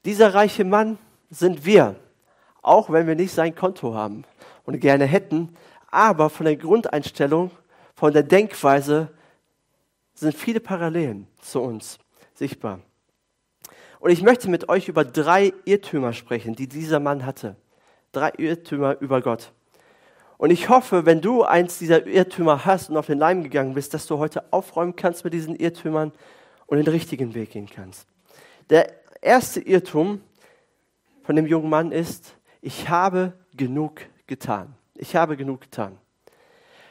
Dieser 0.04 0.32
reiche 0.32 0.64
Mann 0.64 0.98
sind 1.28 1.64
wir, 1.66 1.96
auch 2.62 2.88
wenn 2.90 3.08
wir 3.08 3.16
nicht 3.16 3.32
sein 3.32 3.54
Konto 3.54 3.94
haben 3.94 4.24
und 4.64 4.78
gerne 4.80 5.06
hätten, 5.06 5.56
aber 5.90 6.30
von 6.30 6.46
der 6.46 6.56
Grundeinstellung, 6.56 7.50
von 7.96 8.12
der 8.12 8.22
Denkweise 8.22 9.08
sind 10.14 10.36
viele 10.36 10.60
Parallelen 10.60 11.26
zu 11.40 11.60
uns 11.60 11.98
sichtbar. 12.34 12.78
Und 14.02 14.10
ich 14.10 14.24
möchte 14.24 14.50
mit 14.50 14.68
euch 14.68 14.88
über 14.88 15.04
drei 15.04 15.52
Irrtümer 15.64 16.12
sprechen, 16.12 16.56
die 16.56 16.66
dieser 16.66 16.98
Mann 16.98 17.24
hatte 17.24 17.54
drei 18.10 18.32
Irrtümer 18.36 19.00
über 19.00 19.20
Gott. 19.22 19.52
Und 20.38 20.50
ich 20.50 20.68
hoffe, 20.68 21.06
wenn 21.06 21.20
du 21.20 21.44
eins 21.44 21.78
dieser 21.78 22.04
Irrtümer 22.04 22.64
hast 22.64 22.90
und 22.90 22.96
auf 22.96 23.06
den 23.06 23.18
Leim 23.18 23.44
gegangen 23.44 23.74
bist, 23.74 23.94
dass 23.94 24.08
du 24.08 24.18
heute 24.18 24.52
aufräumen 24.52 24.96
kannst 24.96 25.22
mit 25.22 25.32
diesen 25.32 25.54
Irrtümern 25.54 26.10
und 26.66 26.78
den 26.78 26.88
richtigen 26.88 27.32
Weg 27.36 27.50
gehen 27.52 27.68
kannst. 27.72 28.08
Der 28.70 28.92
erste 29.20 29.60
Irrtum 29.60 30.20
von 31.22 31.36
dem 31.36 31.46
jungen 31.46 31.70
Mann 31.70 31.92
ist, 31.92 32.34
ich 32.60 32.88
habe 32.88 33.34
genug 33.56 34.00
getan. 34.26 34.74
Ich 34.96 35.14
habe 35.14 35.36
genug 35.36 35.60
getan. 35.60 35.96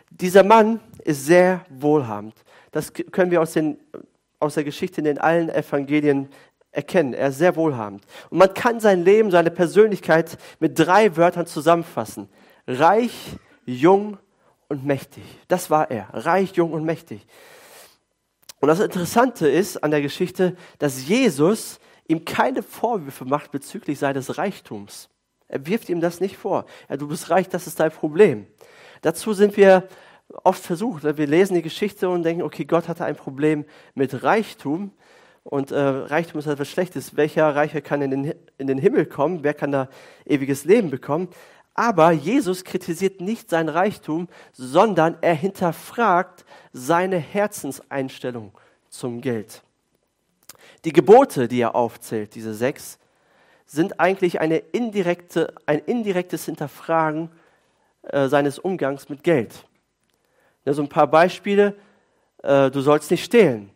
Dieser 0.09 0.43
Mann 0.43 0.79
ist 1.03 1.25
sehr 1.25 1.65
wohlhabend. 1.69 2.35
Das 2.71 2.93
können 2.93 3.31
wir 3.31 3.41
aus, 3.41 3.51
den, 3.51 3.81
aus 4.39 4.53
der 4.53 4.63
Geschichte 4.63 5.01
in 5.01 5.05
den 5.05 5.17
allen 5.17 5.49
Evangelien 5.49 6.29
erkennen. 6.71 7.13
Er 7.13 7.29
ist 7.29 7.37
sehr 7.37 7.55
wohlhabend. 7.55 8.05
Und 8.29 8.37
man 8.37 8.53
kann 8.53 8.79
sein 8.79 9.03
Leben, 9.03 9.31
seine 9.31 9.51
Persönlichkeit 9.51 10.37
mit 10.59 10.77
drei 10.77 11.15
Wörtern 11.17 11.45
zusammenfassen. 11.45 12.29
Reich, 12.67 13.37
jung 13.65 14.17
und 14.69 14.85
mächtig. 14.85 15.23
Das 15.47 15.69
war 15.69 15.91
er. 15.91 16.07
Reich, 16.13 16.53
jung 16.53 16.73
und 16.73 16.85
mächtig. 16.85 17.25
Und 18.59 18.67
das 18.67 18.79
Interessante 18.79 19.49
ist 19.49 19.83
an 19.83 19.91
der 19.91 20.01
Geschichte, 20.01 20.55
dass 20.79 21.07
Jesus 21.07 21.79
ihm 22.07 22.25
keine 22.25 22.61
Vorwürfe 22.61 23.25
macht 23.25 23.51
bezüglich 23.51 23.99
seines 23.99 24.37
Reichtums. 24.37 25.09
Er 25.47 25.65
wirft 25.65 25.89
ihm 25.89 25.99
das 25.99 26.21
nicht 26.21 26.37
vor. 26.37 26.65
Ja, 26.87 26.95
du 26.95 27.07
bist 27.07 27.29
reich, 27.29 27.49
das 27.49 27.67
ist 27.67 27.79
dein 27.79 27.91
Problem. 27.91 28.47
Dazu 29.01 29.33
sind 29.33 29.57
wir 29.57 29.87
oft 30.43 30.63
versucht. 30.63 31.03
Wir 31.03 31.27
lesen 31.27 31.55
die 31.55 31.61
Geschichte 31.61 32.07
und 32.09 32.23
denken, 32.23 32.43
okay, 32.43 32.65
Gott 32.65 32.87
hatte 32.87 33.03
ein 33.03 33.15
Problem 33.15 33.65
mit 33.95 34.23
Reichtum. 34.23 34.91
Und 35.43 35.71
äh, 35.71 35.79
Reichtum 35.79 36.39
ist 36.39 36.47
etwas 36.47 36.69
Schlechtes. 36.69 37.17
Welcher 37.17 37.55
Reicher 37.55 37.81
kann 37.81 38.01
in 38.01 38.11
den, 38.11 38.33
in 38.57 38.67
den 38.67 38.77
Himmel 38.77 39.05
kommen? 39.05 39.43
Wer 39.43 39.53
kann 39.53 39.71
da 39.71 39.89
ewiges 40.25 40.65
Leben 40.65 40.89
bekommen? 40.89 41.29
Aber 41.73 42.11
Jesus 42.11 42.63
kritisiert 42.63 43.21
nicht 43.21 43.49
sein 43.49 43.69
Reichtum, 43.69 44.27
sondern 44.51 45.17
er 45.21 45.33
hinterfragt 45.33 46.45
seine 46.73 47.17
Herzenseinstellung 47.17 48.51
zum 48.89 49.21
Geld. 49.21 49.63
Die 50.83 50.93
Gebote, 50.93 51.47
die 51.47 51.61
er 51.61 51.75
aufzählt, 51.75 52.35
diese 52.35 52.53
sechs, 52.53 52.99
sind 53.65 53.99
eigentlich 53.99 54.41
eine 54.41 54.57
indirekte, 54.57 55.53
ein 55.65 55.79
indirektes 55.79 56.45
Hinterfragen 56.45 57.29
äh, 58.03 58.27
seines 58.27 58.59
Umgangs 58.59 59.07
mit 59.07 59.23
Geld. 59.23 59.65
Ja, 60.65 60.73
so 60.73 60.81
ein 60.81 60.89
paar 60.89 61.07
Beispiele. 61.07 61.75
Äh, 62.43 62.69
du 62.69 62.81
sollst 62.81 63.09
nicht 63.11 63.23
stehlen. 63.23 63.69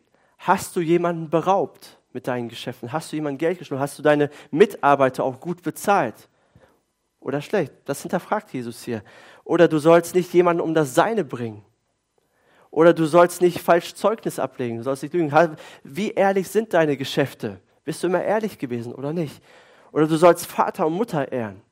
Hast 0.46 0.76
du 0.76 0.80
jemanden 0.80 1.32
beraubt 1.32 1.98
mit 2.14 2.28
deinen 2.28 2.50
Geschäften? 2.50 2.94
Hast 2.94 3.12
du 3.12 3.16
jemanden 3.16 3.40
Geld 3.40 3.58
gestohlen? 3.58 3.82
Hast 3.82 3.98
du 3.98 4.04
deine 4.04 4.30
Mitarbeiter 4.52 5.24
auch 5.24 5.40
gut 5.40 5.64
bezahlt? 5.64 6.30
Oder 7.20 7.42
schlecht? 7.42 7.74
Das 7.86 8.04
hinterfragt 8.04 8.54
Jesus 8.54 8.84
hier. 8.84 9.02
Oder 9.44 9.68
du 9.68 9.80
sollst 9.80 10.14
nicht 10.14 10.32
jemanden 10.36 10.62
um 10.62 10.76
das 10.76 10.94
Seine 10.94 11.24
bringen. 11.24 11.64
Oder 12.70 12.94
du 12.94 13.08
sollst 13.08 13.42
nicht 13.42 13.60
falsch 13.60 13.96
Zeugnis 13.96 14.38
ablegen. 14.38 14.78
Du 14.78 14.84
sollst 14.84 15.02
nicht 15.02 15.16
lügen. 15.16 15.34
Wie 15.84 16.12
ehrlich 16.12 16.48
sind 16.48 16.76
deine 16.76 16.96
Geschäfte? 16.96 17.60
Bist 17.84 18.04
du 18.04 18.08
immer 18.08 18.24
ehrlich 18.24 18.60
gewesen 18.60 18.94
oder 18.94 19.14
nicht? 19.14 19.42
Oder 19.92 20.06
du 20.06 20.16
sollst 20.16 20.46
Vater 20.46 20.86
und 20.86 20.94
Mutter 20.94 21.32
ehren. 21.32 21.64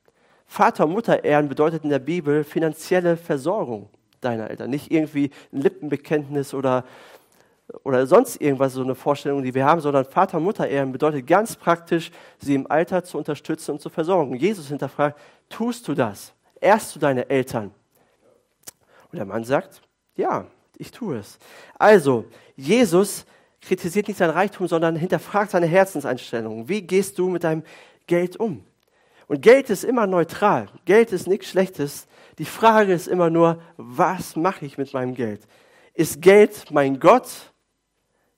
Vater 0.48 0.86
und 0.86 0.94
Mutter 0.94 1.24
ehren 1.24 1.48
bedeutet 1.48 1.84
in 1.84 1.92
der 1.92 2.00
Bibel 2.00 2.44
finanzielle 2.44 3.18
Versorgung 3.18 3.90
deiner 4.24 4.50
Eltern. 4.50 4.72
Nicht 4.72 4.92
irgendwie 4.92 5.30
ein 5.52 5.62
Lippenbekenntnis 5.62 6.56
oder 6.56 6.86
oder 7.84 8.06
sonst 8.06 8.40
irgendwas, 8.40 8.74
so 8.74 8.84
eine 8.84 8.96
Vorstellung, 8.96 9.44
die 9.44 9.54
wir 9.54 9.66
haben, 9.66 9.82
sondern 9.82 10.06
Vater- 10.06 10.38
und 10.38 10.44
Mutter-Ehren 10.44 10.92
bedeutet 10.92 11.26
ganz 11.26 11.56
praktisch, 11.56 12.12
sie 12.38 12.56
im 12.56 12.70
Alter 12.70 13.04
zu 13.04 13.18
unterstützen 13.18 13.72
und 13.72 13.82
zu 13.82 13.90
versorgen. 13.90 14.36
Jesus 14.36 14.68
hinterfragt, 14.68 15.20
tust 15.50 15.88
du 15.88 15.94
das? 15.94 16.34
Ehrst 16.62 16.96
du 16.96 17.00
deine 17.00 17.30
Eltern? 17.30 17.72
Und 19.12 19.18
der 19.18 19.26
Mann 19.26 19.44
sagt, 19.44 19.82
ja, 20.16 20.46
ich 20.78 20.92
tue 20.92 21.18
es. 21.18 21.38
Also, 21.78 22.26
Jesus 22.56 23.26
kritisiert 23.62 24.08
nicht 24.08 24.18
sein 24.18 24.30
Reichtum, 24.30 24.68
sondern 24.68 24.96
hinterfragt 24.96 25.52
seine 25.52 25.66
Herzenseinstellung. 25.66 26.68
Wie 26.70 26.82
gehst 26.82 27.18
du 27.18 27.30
mit 27.30 27.44
deinem 27.44 27.64
Geld 28.08 28.38
um? 28.38 28.64
Und 29.28 29.42
Geld 29.42 29.70
ist 29.70 29.84
immer 29.84 30.06
neutral. 30.06 30.68
Geld 30.86 31.12
ist 31.12 31.28
nichts 31.28 31.48
Schlechtes. 31.48 32.08
Die 32.38 32.46
Frage 32.46 32.94
ist 32.94 33.08
immer 33.08 33.30
nur, 33.30 33.62
was 33.78 34.36
mache 34.36 34.66
ich 34.66 34.78
mit 34.78 34.94
meinem 34.94 35.16
Geld? 35.16 35.42
Ist 35.94 36.22
Geld 36.22 36.72
mein 36.72 37.00
Gott, 37.00 37.53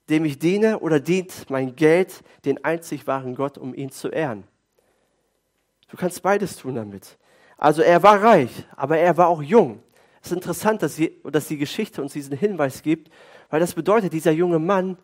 dem 0.08 0.24
ich 0.24 0.38
diene, 0.38 0.78
oder 0.80 1.00
dient 1.00 1.50
mein 1.50 1.74
Geld 1.76 2.22
den 2.44 2.64
einzig 2.64 3.06
wahren 3.06 3.34
Gott, 3.34 3.58
um 3.58 3.74
ihn 3.74 3.90
zu 3.90 4.08
ehren? 4.08 4.44
Du 5.88 5.96
kannst 5.96 6.22
beides 6.22 6.56
tun 6.56 6.74
damit. 6.74 7.18
Also 7.56 7.82
er 7.82 8.02
war 8.02 8.22
reich, 8.22 8.64
aber 8.76 8.98
er 8.98 9.16
war 9.16 9.28
auch 9.28 9.42
jung. 9.42 9.82
Es 10.20 10.30
ist 10.30 10.36
interessant, 10.36 10.82
dass, 10.82 10.96
die, 10.96 11.22
dass 11.24 11.48
die 11.48 11.56
Geschichte 11.58 12.02
uns 12.02 12.12
diesen 12.12 12.36
Hinweis 12.36 12.82
gibt, 12.82 13.10
weil 13.48 13.60
das 13.60 13.74
bedeutet, 13.74 14.12
dieser 14.12 14.32
junge 14.32 14.58
Mann 14.58 14.98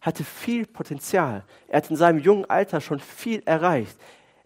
hatte 0.00 0.22
viel 0.24 0.66
Potenzial. 0.66 1.44
Er 1.66 1.78
hat 1.78 1.90
in 1.90 1.96
seinem 1.96 2.18
jungen 2.18 2.44
Alter 2.44 2.80
schon 2.80 3.00
viel 3.00 3.42
erreicht. 3.46 3.96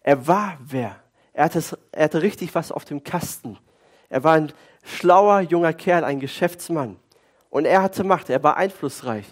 Er 0.02 0.26
war 0.26 0.56
wer? 0.61 0.97
Er 1.32 1.44
hatte, 1.44 1.62
er 1.92 2.04
hatte 2.04 2.23
richtig 2.23 2.54
was 2.54 2.73
auf 2.73 2.85
dem 2.85 3.04
Kasten. 3.04 3.59
Er 4.09 4.23
war 4.25 4.35
ein 4.35 4.52
schlauer 4.85 5.40
junger 5.40 5.73
Kerl, 5.73 6.04
ein 6.04 6.21
Geschäftsmann. 6.21 6.97
Und 7.50 7.64
er 7.64 7.82
hatte 7.82 8.04
Macht, 8.04 8.30
er 8.30 8.42
war 8.42 8.56
einflussreich. 8.56 9.26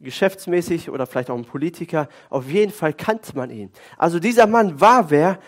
Geschäftsmäßig 0.00 0.90
oder 0.90 1.06
vielleicht 1.06 1.30
auch 1.30 1.36
ein 1.36 1.44
Politiker. 1.44 2.08
Auf 2.30 2.48
jeden 2.48 2.72
Fall 2.72 2.92
kannte 2.92 3.36
man 3.36 3.50
ihn. 3.50 3.72
Also 3.96 4.18
dieser 4.18 4.46
Mann 4.46 4.80
war 4.80 5.10
wer. 5.10 5.38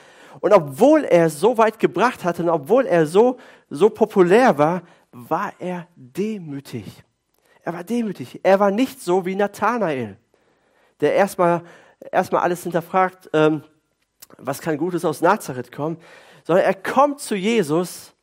Und 0.40 0.52
obwohl 0.52 1.04
er 1.04 1.26
es 1.26 1.40
so 1.40 1.58
weit 1.58 1.78
gebracht 1.78 2.24
hatte 2.24 2.42
und 2.42 2.48
obwohl 2.48 2.86
er 2.86 3.06
so, 3.06 3.38
so 3.68 3.90
populär 3.90 4.56
war, 4.58 4.82
war 5.12 5.52
er 5.58 5.88
demütig. 5.96 7.02
Er 7.62 7.74
war 7.74 7.84
demütig. 7.84 8.40
Er 8.42 8.60
war 8.60 8.70
nicht 8.70 9.00
so 9.00 9.26
wie 9.26 9.34
Nathanael, 9.34 10.16
der 11.00 11.14
erstmal 11.14 11.62
erstmal 12.10 12.42
alles 12.42 12.62
hinterfragt, 12.62 13.30
ähm, 13.32 13.62
was 14.38 14.60
kann 14.60 14.78
Gutes 14.78 15.04
aus 15.04 15.20
Nazareth 15.20 15.72
kommen, 15.72 15.98
sondern 16.44 16.64
er 16.64 16.74
kommt 16.74 17.20
zu 17.20 17.34
Jesus 17.34 18.14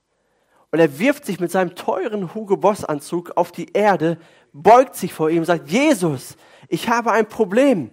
und 0.72 0.80
er 0.80 1.00
wirft 1.00 1.26
sich 1.26 1.40
mit 1.40 1.52
seinem 1.52 1.76
teuren 1.76 2.34
Hugo 2.34 2.58
Boss 2.58 2.84
Anzug 2.84 3.32
auf 3.36 3.52
die 3.52 3.72
Erde, 3.74 4.18
beugt 4.62 4.96
sich 4.96 5.14
vor 5.14 5.30
ihm 5.30 5.40
und 5.40 5.46
sagt, 5.46 5.70
Jesus, 5.70 6.36
ich 6.68 6.90
habe 6.90 7.12
ein 7.12 7.28
Problem. 7.28 7.92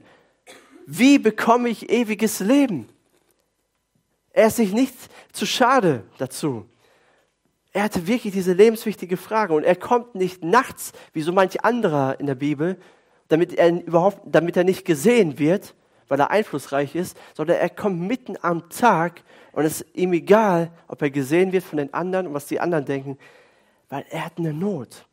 Wie 0.86 1.18
bekomme 1.18 1.68
ich 1.68 1.90
ewiges 1.90 2.40
Leben? 2.40 2.88
Er 4.32 4.48
ist 4.48 4.56
sich 4.56 4.72
nicht 4.72 4.94
zu 5.32 5.46
schade 5.46 6.04
dazu. 6.18 6.66
Er 7.72 7.82
hatte 7.82 8.06
wirklich 8.06 8.32
diese 8.32 8.52
lebenswichtige 8.52 9.16
Frage 9.16 9.52
und 9.52 9.64
er 9.64 9.76
kommt 9.76 10.14
nicht 10.14 10.42
nachts, 10.42 10.92
wie 11.12 11.22
so 11.22 11.32
manch 11.32 11.64
anderer 11.64 12.18
in 12.20 12.26
der 12.26 12.34
Bibel, 12.34 12.78
damit 13.28 13.54
er 13.54 13.70
überhaupt, 13.70 14.20
damit 14.24 14.56
er 14.56 14.64
nicht 14.64 14.84
gesehen 14.84 15.38
wird, 15.38 15.74
weil 16.08 16.20
er 16.20 16.30
einflussreich 16.30 16.94
ist, 16.94 17.16
sondern 17.34 17.56
er 17.58 17.70
kommt 17.70 18.00
mitten 18.00 18.36
am 18.42 18.68
Tag 18.70 19.22
und 19.52 19.64
es 19.64 19.80
ist 19.80 19.96
ihm 19.96 20.12
egal, 20.12 20.70
ob 20.88 21.02
er 21.02 21.10
gesehen 21.10 21.52
wird 21.52 21.64
von 21.64 21.78
den 21.78 21.92
anderen 21.92 22.28
und 22.28 22.34
was 22.34 22.46
die 22.46 22.60
anderen 22.60 22.84
denken, 22.84 23.18
weil 23.88 24.04
er 24.10 24.26
hat 24.26 24.38
eine 24.38 24.52
Not. 24.52 25.06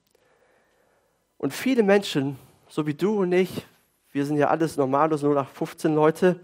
Und 1.42 1.56
viele 1.56 1.82
Menschen, 1.82 2.38
so 2.70 2.86
wie 2.86 2.94
du 2.94 3.22
und 3.22 3.32
ich, 3.32 3.66
wir 4.12 4.28
sind 4.28 4.38
ja 4.38 4.50
alles 4.50 4.78
normalos 4.78 5.24
0815 5.24 5.96
Leute, 5.96 6.40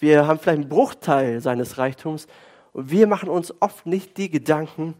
wir 0.00 0.26
haben 0.26 0.40
vielleicht 0.40 0.62
einen 0.62 0.68
Bruchteil 0.68 1.40
seines 1.40 1.78
Reichtums. 1.78 2.26
Und 2.72 2.90
wir 2.90 3.06
machen 3.06 3.28
uns 3.28 3.54
oft 3.62 3.86
nicht 3.86 4.16
die 4.16 4.28
Gedanken, 4.28 4.94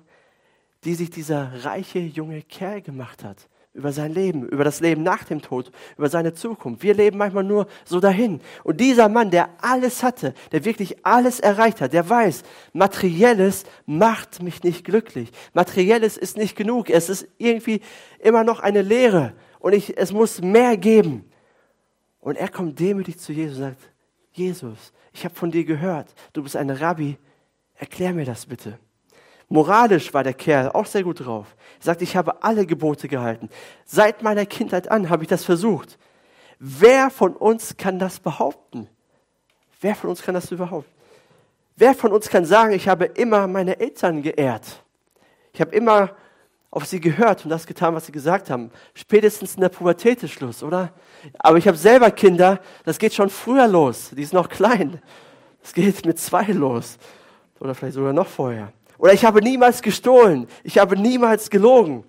die 0.85 0.95
sich 0.95 1.11
dieser 1.11 1.65
reiche 1.65 1.99
junge 1.99 2.43
Kerl 2.43 2.81
gemacht 2.81 3.25
hat 3.25 3.49
über 3.75 3.93
sein 3.93 4.15
Leben, 4.15 4.49
über 4.49 4.63
das 4.63 4.81
Leben 4.81 5.03
nach 5.03 5.25
dem 5.25 5.43
Tod, 5.43 5.73
über 5.99 6.09
seine 6.09 6.33
Zukunft. 6.33 6.83
Wir 6.85 6.95
leben 6.95 7.19
manchmal 7.19 7.43
nur 7.43 7.67
so 7.85 7.99
dahin. 7.99 8.41
Und 8.63 8.81
dieser 8.81 9.09
Mann, 9.09 9.33
der 9.33 9.51
alles 9.61 10.05
hatte, 10.05 10.33
der 10.53 10.65
wirklich 10.65 11.05
alles 11.05 11.41
erreicht 11.41 11.81
hat, 11.81 11.93
der 11.93 12.09
weiß, 12.09 12.45
materielles 12.73 13.65
macht 13.85 14.43
mich 14.43 14.63
nicht 14.63 14.85
glücklich. 14.85 15.33
Materielles 15.53 16.17
ist 16.17 16.37
nicht 16.37 16.57
genug. 16.57 16.89
Es 16.89 17.09
ist 17.09 17.27
irgendwie 17.37 17.81
immer 18.21 18.45
noch 18.45 18.61
eine 18.61 18.83
Lehre. 18.83 19.35
Und 19.59 19.73
ich, 19.73 19.99
es 19.99 20.13
muss 20.13 20.41
mehr 20.41 20.77
geben. 20.77 21.29
Und 22.21 22.37
er 22.37 22.49
kommt 22.49 22.79
demütig 22.79 23.19
zu 23.19 23.33
Jesus 23.33 23.57
und 23.57 23.65
sagt, 23.65 23.91
Jesus, 24.33 24.93
ich 25.13 25.25
habe 25.25 25.35
von 25.35 25.51
dir 25.51 25.65
gehört, 25.65 26.15
du 26.33 26.43
bist 26.43 26.57
ein 26.57 26.71
Rabbi, 26.71 27.19
erklär 27.75 28.13
mir 28.13 28.25
das 28.25 28.47
bitte. 28.47 28.79
Moralisch 29.49 30.13
war 30.15 30.25
der 30.25 30.35
Kerl 30.35 30.71
auch 30.71 30.87
sehr 30.87 31.03
gut 31.03 31.25
drauf. 31.25 31.55
Er 31.81 31.85
sagt, 31.85 32.03
ich 32.03 32.17
habe 32.17 32.43
alle 32.43 32.67
Gebote 32.67 33.09
gehalten. 33.09 33.49
Seit 33.85 34.23
meiner 34.23 34.47
Kindheit 34.47 34.91
an 34.91 35.11
habe 35.11 35.23
ich 35.23 35.29
das 35.29 35.45
versucht. 35.45 35.99
Wer 36.59 37.11
von 37.11 37.35
uns 37.37 37.77
kann 37.77 37.99
das 37.99 38.21
behaupten? 38.21 38.89
Wer 39.81 39.95
von 39.95 40.11
uns 40.11 40.23
kann 40.23 40.35
das 40.35 40.51
überhaupt? 40.51 40.89
Wer 41.77 41.95
von 41.95 42.13
uns 42.13 42.29
kann 42.29 42.45
sagen, 42.45 42.73
ich 42.73 42.89
habe 42.89 43.05
immer 43.05 43.47
meine 43.47 43.81
Eltern 43.81 44.23
geehrt? 44.23 44.83
Ich 45.53 45.61
habe 45.61 45.75
immer 45.75 46.11
auf 46.71 46.87
sie 46.87 47.01
gehört 47.01 47.45
und 47.45 47.51
das 47.51 47.67
getan, 47.67 47.95
was 47.95 48.07
sie 48.07 48.13
gesagt 48.13 48.51
haben. 48.51 48.71
Spätestens 48.95 49.55
in 49.55 49.61
der 49.61 49.69
Pubertät 49.69 50.23
ist 50.23 50.33
Schluss, 50.33 50.63
oder? 50.63 50.93
Aber 51.39 51.57
ich 51.57 51.69
habe 51.69 51.77
selber 51.77 52.11
Kinder, 52.11 52.61
das 52.85 52.99
geht 52.99 53.15
schon 53.15 53.31
früher 53.31 53.69
los. 53.69 54.11
Die 54.11 54.23
ist 54.23 54.33
noch 54.33 54.49
klein. 54.49 55.01
Es 55.63 55.73
geht 55.73 56.05
mit 56.05 56.19
zwei 56.19 56.47
los. 56.47 56.99
Oder 57.61 57.75
vielleicht 57.75 57.95
sogar 57.95 58.13
noch 58.13 58.27
vorher. 58.27 58.73
Oder 58.99 59.13
ich 59.13 59.25
habe 59.25 59.41
niemals 59.41 59.83
gestohlen. 59.83 60.47
Ich 60.63 60.79
habe 60.79 60.97
niemals 60.97 61.51
gelogen. 61.51 62.05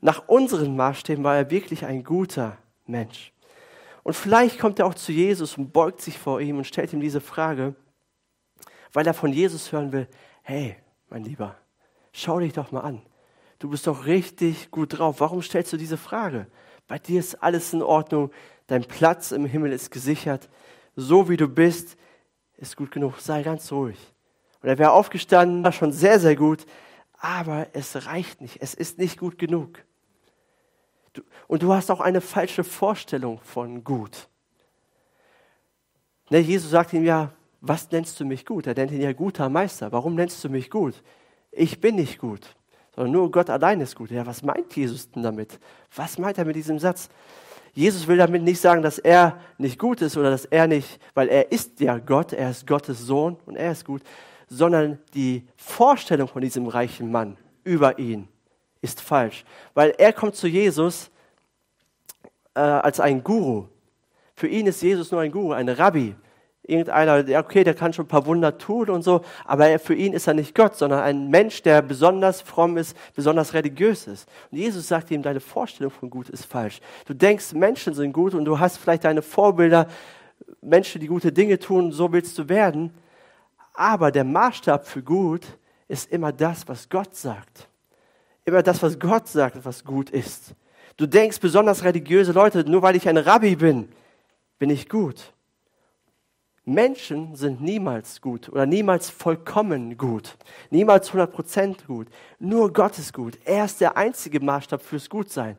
Nach 0.00 0.28
unseren 0.28 0.76
Maßstäben 0.76 1.24
war 1.24 1.36
er 1.36 1.50
wirklich 1.50 1.84
ein 1.84 2.04
guter 2.04 2.58
Mensch. 2.86 3.32
Und 4.02 4.14
vielleicht 4.14 4.58
kommt 4.58 4.78
er 4.78 4.86
auch 4.86 4.94
zu 4.94 5.12
Jesus 5.12 5.56
und 5.56 5.72
beugt 5.72 6.02
sich 6.02 6.18
vor 6.18 6.40
ihm 6.40 6.58
und 6.58 6.66
stellt 6.66 6.92
ihm 6.92 7.00
diese 7.00 7.22
Frage, 7.22 7.74
weil 8.92 9.06
er 9.06 9.14
von 9.14 9.32
Jesus 9.32 9.72
hören 9.72 9.92
will, 9.92 10.06
hey, 10.42 10.76
mein 11.08 11.24
Lieber, 11.24 11.56
schau 12.12 12.38
dich 12.38 12.52
doch 12.52 12.70
mal 12.70 12.82
an. 12.82 13.00
Du 13.58 13.70
bist 13.70 13.86
doch 13.86 14.04
richtig 14.04 14.70
gut 14.70 14.98
drauf. 14.98 15.20
Warum 15.20 15.40
stellst 15.40 15.72
du 15.72 15.78
diese 15.78 15.96
Frage? 15.96 16.46
Bei 16.86 16.98
dir 16.98 17.18
ist 17.18 17.42
alles 17.42 17.72
in 17.72 17.82
Ordnung. 17.82 18.30
Dein 18.66 18.84
Platz 18.84 19.32
im 19.32 19.46
Himmel 19.46 19.72
ist 19.72 19.90
gesichert. 19.90 20.50
So 20.96 21.30
wie 21.30 21.38
du 21.38 21.48
bist, 21.48 21.96
ist 22.58 22.76
gut 22.76 22.90
genug. 22.90 23.18
Sei 23.20 23.42
ganz 23.42 23.72
ruhig. 23.72 24.13
Und 24.64 24.70
er 24.70 24.78
wäre 24.78 24.92
aufgestanden, 24.92 25.62
war 25.62 25.72
schon 25.72 25.92
sehr, 25.92 26.18
sehr 26.18 26.36
gut, 26.36 26.64
aber 27.18 27.66
es 27.74 28.06
reicht 28.06 28.40
nicht, 28.40 28.62
es 28.62 28.72
ist 28.72 28.96
nicht 28.96 29.18
gut 29.18 29.36
genug. 29.36 29.84
Du, 31.12 31.20
und 31.48 31.62
du 31.62 31.74
hast 31.74 31.90
auch 31.90 32.00
eine 32.00 32.22
falsche 32.22 32.64
Vorstellung 32.64 33.40
von 33.42 33.84
gut. 33.84 34.26
Ne, 36.30 36.38
Jesus 36.38 36.70
sagt 36.70 36.94
ihm 36.94 37.04
ja, 37.04 37.30
was 37.60 37.90
nennst 37.90 38.18
du 38.18 38.24
mich 38.24 38.46
gut? 38.46 38.66
Er 38.66 38.72
nennt 38.72 38.90
ihn 38.90 39.02
ja 39.02 39.12
guter 39.12 39.50
Meister. 39.50 39.92
Warum 39.92 40.14
nennst 40.14 40.42
du 40.42 40.48
mich 40.48 40.70
gut? 40.70 40.94
Ich 41.52 41.78
bin 41.78 41.96
nicht 41.96 42.18
gut, 42.18 42.56
sondern 42.94 43.12
nur 43.12 43.30
Gott 43.30 43.50
allein 43.50 43.82
ist 43.82 43.94
gut. 43.94 44.10
Ja, 44.10 44.24
was 44.24 44.42
meint 44.42 44.74
Jesus 44.74 45.10
denn 45.10 45.22
damit? 45.22 45.60
Was 45.94 46.16
meint 46.16 46.38
er 46.38 46.46
mit 46.46 46.56
diesem 46.56 46.78
Satz? 46.78 47.10
Jesus 47.74 48.08
will 48.08 48.16
damit 48.16 48.42
nicht 48.42 48.62
sagen, 48.62 48.80
dass 48.80 48.98
er 48.98 49.38
nicht 49.58 49.78
gut 49.78 50.00
ist 50.00 50.16
oder 50.16 50.30
dass 50.30 50.46
er 50.46 50.66
nicht, 50.68 50.98
weil 51.12 51.28
er 51.28 51.52
ist 51.52 51.80
ja 51.80 51.98
Gott, 51.98 52.32
er 52.32 52.48
ist 52.48 52.66
Gottes 52.66 53.00
Sohn 53.00 53.36
und 53.44 53.56
er 53.56 53.72
ist 53.72 53.84
gut, 53.84 54.00
sondern 54.54 54.98
die 55.14 55.44
Vorstellung 55.56 56.28
von 56.28 56.42
diesem 56.42 56.66
reichen 56.66 57.10
Mann 57.10 57.36
über 57.64 57.98
ihn 57.98 58.28
ist 58.82 59.00
falsch. 59.00 59.44
Weil 59.74 59.94
er 59.98 60.12
kommt 60.12 60.36
zu 60.36 60.46
Jesus 60.46 61.10
äh, 62.54 62.60
als 62.60 63.00
ein 63.00 63.24
Guru. 63.24 63.66
Für 64.36 64.46
ihn 64.46 64.66
ist 64.66 64.82
Jesus 64.82 65.10
nur 65.10 65.20
ein 65.20 65.32
Guru, 65.32 65.52
ein 65.52 65.68
Rabbi. 65.68 66.14
Irgendeiner, 66.66 67.38
okay, 67.40 67.62
der 67.62 67.74
kann 67.74 67.92
schon 67.92 68.06
ein 68.06 68.08
paar 68.08 68.24
Wunder 68.24 68.56
tun 68.56 68.88
und 68.88 69.02
so, 69.02 69.20
aber 69.44 69.68
er, 69.68 69.78
für 69.78 69.94
ihn 69.94 70.14
ist 70.14 70.26
er 70.26 70.32
nicht 70.32 70.54
Gott, 70.54 70.76
sondern 70.76 71.00
ein 71.00 71.28
Mensch, 71.28 71.60
der 71.62 71.82
besonders 71.82 72.40
fromm 72.40 72.78
ist, 72.78 72.96
besonders 73.14 73.52
religiös 73.52 74.06
ist. 74.06 74.26
Und 74.50 74.58
Jesus 74.58 74.88
sagt 74.88 75.10
ihm, 75.10 75.22
deine 75.22 75.40
Vorstellung 75.40 75.92
von 75.92 76.08
gut 76.08 76.30
ist 76.30 76.46
falsch. 76.46 76.80
Du 77.04 77.12
denkst, 77.12 77.52
Menschen 77.52 77.92
sind 77.92 78.14
gut 78.14 78.32
und 78.32 78.46
du 78.46 78.58
hast 78.58 78.78
vielleicht 78.78 79.04
deine 79.04 79.20
Vorbilder, 79.20 79.88
Menschen, 80.62 81.02
die 81.02 81.06
gute 81.06 81.32
Dinge 81.32 81.58
tun, 81.58 81.92
so 81.92 82.10
willst 82.12 82.38
du 82.38 82.48
werden. 82.48 82.94
Aber 83.74 84.12
der 84.12 84.24
Maßstab 84.24 84.86
für 84.86 85.02
gut 85.02 85.46
ist 85.88 86.10
immer 86.10 86.32
das, 86.32 86.66
was 86.68 86.88
Gott 86.88 87.14
sagt. 87.14 87.68
Immer 88.44 88.62
das, 88.62 88.82
was 88.82 88.98
Gott 88.98 89.28
sagt, 89.28 89.64
was 89.64 89.84
gut 89.84 90.10
ist. 90.10 90.54
Du 90.96 91.06
denkst 91.06 91.40
besonders 91.40 91.82
religiöse 91.82 92.32
Leute, 92.32 92.68
nur 92.68 92.82
weil 92.82 92.96
ich 92.96 93.08
ein 93.08 93.16
Rabbi 93.16 93.56
bin, 93.56 93.88
bin 94.58 94.70
ich 94.70 94.88
gut. 94.88 95.32
Menschen 96.64 97.34
sind 97.36 97.60
niemals 97.60 98.22
gut 98.22 98.48
oder 98.48 98.64
niemals 98.64 99.10
vollkommen 99.10 99.98
gut, 99.98 100.36
niemals 100.70 101.10
100% 101.10 101.86
gut. 101.86 102.06
Nur 102.38 102.72
Gott 102.72 102.98
ist 102.98 103.12
gut. 103.12 103.38
Er 103.44 103.66
ist 103.66 103.80
der 103.80 103.96
einzige 103.98 104.40
Maßstab 104.40 104.80
fürs 104.80 105.10
Gutsein. 105.10 105.58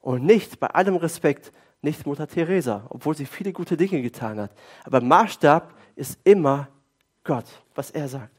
Und 0.00 0.24
nicht, 0.24 0.58
bei 0.58 0.66
allem 0.68 0.96
Respekt, 0.96 1.52
nicht 1.80 2.06
Mutter 2.06 2.26
Teresa, 2.26 2.86
obwohl 2.88 3.16
sie 3.16 3.26
viele 3.26 3.52
gute 3.52 3.76
Dinge 3.76 4.02
getan 4.02 4.40
hat. 4.40 4.50
Aber 4.84 5.00
Maßstab 5.00 5.74
ist 5.94 6.18
immer 6.24 6.68
Gott, 7.24 7.46
was 7.74 7.90
er 7.90 8.08
sagt. 8.08 8.30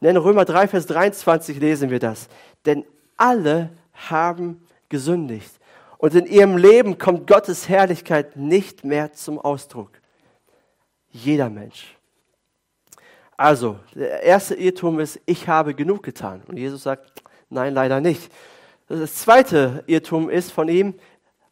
In 0.00 0.16
Römer 0.16 0.44
3, 0.44 0.68
Vers 0.68 0.86
23 0.86 1.58
lesen 1.58 1.90
wir 1.90 1.98
das. 1.98 2.28
Denn 2.64 2.84
alle 3.16 3.70
haben 3.92 4.62
gesündigt. 4.88 5.50
Und 5.98 6.14
in 6.14 6.26
ihrem 6.26 6.56
Leben 6.56 6.98
kommt 6.98 7.26
Gottes 7.26 7.68
Herrlichkeit 7.68 8.36
nicht 8.36 8.84
mehr 8.84 9.12
zum 9.12 9.38
Ausdruck. 9.38 9.90
Jeder 11.10 11.50
Mensch. 11.50 11.96
Also, 13.36 13.78
der 13.94 14.22
erste 14.22 14.54
Irrtum 14.54 15.00
ist, 15.00 15.20
ich 15.26 15.48
habe 15.48 15.74
genug 15.74 16.02
getan. 16.02 16.42
Und 16.46 16.56
Jesus 16.56 16.82
sagt, 16.82 17.22
nein, 17.50 17.74
leider 17.74 18.00
nicht. 18.00 18.32
Das 18.88 19.16
zweite 19.16 19.84
Irrtum 19.86 20.30
ist 20.30 20.52
von 20.52 20.68
ihm, 20.68 20.94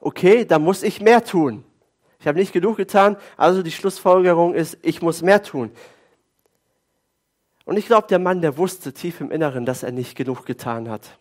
okay, 0.01 0.45
da 0.45 0.59
muss 0.59 0.83
ich 0.83 1.01
mehr 1.01 1.25
tun. 1.25 1.65
Ich 2.19 2.27
habe 2.27 2.39
nicht 2.39 2.53
genug 2.53 2.77
getan, 2.77 3.17
also 3.37 3.63
die 3.63 3.71
Schlussfolgerung 3.71 4.55
ist, 4.55 4.79
ich 4.83 5.03
muss 5.03 5.23
mehr 5.23 5.43
tun. 5.43 5.71
Und 7.67 7.77
ich 7.77 7.87
glaube, 7.87 8.07
der 8.07 8.21
Mann, 8.21 8.41
der 8.41 8.57
wusste 8.57 8.93
tief 8.93 9.21
im 9.21 9.33
Inneren, 9.33 9.67
dass 9.67 9.83
er 9.83 9.91
nicht 9.91 10.17
genug 10.17 10.47
getan 10.47 10.89
hat. 10.89 11.19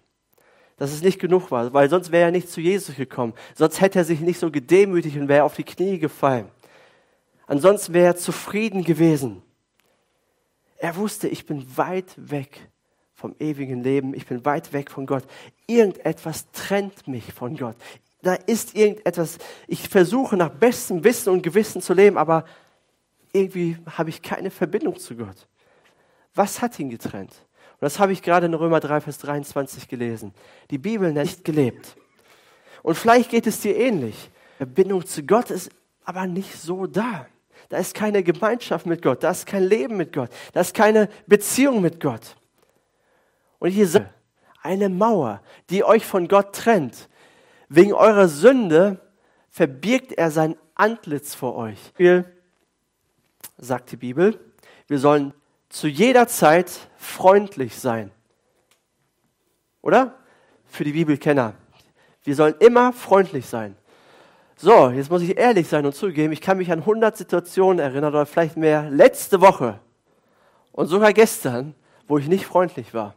Dass 0.77 0.91
es 0.91 1.01
nicht 1.01 1.19
genug 1.19 1.49
war, 1.49 1.73
weil 1.73 1.89
sonst 1.89 2.11
wäre 2.11 2.25
er 2.25 2.31
nicht 2.31 2.49
zu 2.49 2.61
Jesus 2.61 2.95
gekommen. 2.95 3.33
Sonst 3.55 3.81
hätte 3.81 3.99
er 3.99 4.05
sich 4.05 4.19
nicht 4.19 4.39
so 4.39 4.51
gedemütigt 4.51 5.17
und 5.17 5.27
wäre 5.27 5.43
auf 5.43 5.55
die 5.55 5.63
Knie 5.63 5.97
gefallen. 5.97 6.47
Ansonsten 7.47 7.93
wäre 7.93 8.07
er 8.07 8.15
zufrieden 8.15 8.83
gewesen. 8.83 9.41
Er 10.77 10.95
wusste, 10.95 11.27
ich 11.27 11.47
bin 11.47 11.65
weit 11.77 12.13
weg 12.15 12.69
vom 13.15 13.35
ewigen 13.39 13.81
Leben. 13.81 14.13
Ich 14.13 14.27
bin 14.27 14.45
weit 14.45 14.71
weg 14.71 14.91
von 14.91 15.07
Gott. 15.07 15.23
Irgendetwas 15.65 16.51
trennt 16.51 17.07
mich 17.07 17.33
von 17.33 17.57
Gott. 17.57 17.75
Da 18.21 18.35
ist 18.35 18.75
irgendetwas, 18.75 19.39
ich 19.67 19.89
versuche 19.89 20.37
nach 20.37 20.49
bestem 20.49 21.03
Wissen 21.03 21.33
und 21.33 21.41
Gewissen 21.41 21.81
zu 21.81 21.93
leben, 21.93 22.19
aber 22.19 22.45
irgendwie 23.33 23.77
habe 23.97 24.11
ich 24.11 24.21
keine 24.21 24.51
Verbindung 24.51 24.99
zu 24.99 25.15
Gott. 25.15 25.47
Was 26.35 26.61
hat 26.61 26.77
ihn 26.79 26.89
getrennt? 26.89 27.31
Und 27.73 27.81
das 27.81 27.99
habe 27.99 28.11
ich 28.11 28.21
gerade 28.21 28.45
in 28.45 28.53
Römer 28.53 28.79
3, 28.79 29.01
Vers 29.01 29.17
23 29.17 29.87
gelesen. 29.87 30.33
Die 30.69 30.77
Bibel 30.77 31.11
nicht 31.11 31.43
gelebt. 31.43 31.95
Und 32.83 32.95
vielleicht 32.95 33.31
geht 33.31 33.47
es 33.47 33.61
dir 33.61 33.75
ähnlich. 33.75 34.29
Verbindung 34.57 35.05
zu 35.05 35.23
Gott 35.23 35.49
ist 35.49 35.71
aber 36.03 36.27
nicht 36.27 36.55
so 36.55 36.85
da. 36.85 37.25
Da 37.69 37.77
ist 37.77 37.95
keine 37.95 38.23
Gemeinschaft 38.23 38.85
mit 38.85 39.01
Gott, 39.01 39.23
da 39.23 39.31
ist 39.31 39.47
kein 39.47 39.63
Leben 39.63 39.97
mit 39.97 40.13
Gott, 40.13 40.29
da 40.53 40.61
ist 40.61 40.75
keine 40.75 41.09
Beziehung 41.25 41.81
mit 41.81 41.99
Gott. 41.99 42.35
Und 43.59 43.71
hier 43.71 43.85
ist 43.85 43.99
eine 44.61 44.89
Mauer, 44.89 45.41
die 45.69 45.83
euch 45.83 46.05
von 46.05 46.27
Gott 46.27 46.53
trennt. 46.53 47.09
Wegen 47.69 47.93
eurer 47.93 48.27
Sünde 48.27 48.99
verbirgt 49.49 50.11
er 50.11 50.29
sein 50.29 50.55
Antlitz 50.75 51.33
vor 51.33 51.55
euch. 51.55 51.79
Sagt 53.57 53.91
die 53.91 53.97
Bibel, 53.97 54.39
wir 54.87 54.99
sollen 54.99 55.33
zu 55.75 55.89
jeder 55.89 56.25
Zeit 56.29 56.71
freundlich 56.95 57.77
sein. 57.77 58.09
Oder? 59.81 60.15
Für 60.67 60.85
die 60.85 60.93
Bibelkenner. 60.93 61.53
Wir 62.23 62.33
sollen 62.33 62.55
immer 62.59 62.93
freundlich 62.93 63.45
sein. 63.45 63.75
So, 64.55 64.89
jetzt 64.89 65.11
muss 65.11 65.21
ich 65.21 65.37
ehrlich 65.37 65.67
sein 65.67 65.85
und 65.85 65.93
zugeben, 65.93 66.31
ich 66.31 66.39
kann 66.39 66.59
mich 66.59 66.71
an 66.71 66.79
100 66.79 67.17
Situationen 67.17 67.79
erinnern 67.79 68.13
oder 68.13 68.25
vielleicht 68.25 68.55
mehr 68.55 68.89
letzte 68.89 69.41
Woche 69.41 69.81
und 70.71 70.87
sogar 70.87 71.11
gestern, 71.11 71.75
wo 72.07 72.17
ich 72.17 72.29
nicht 72.29 72.45
freundlich 72.45 72.93
war. 72.93 73.13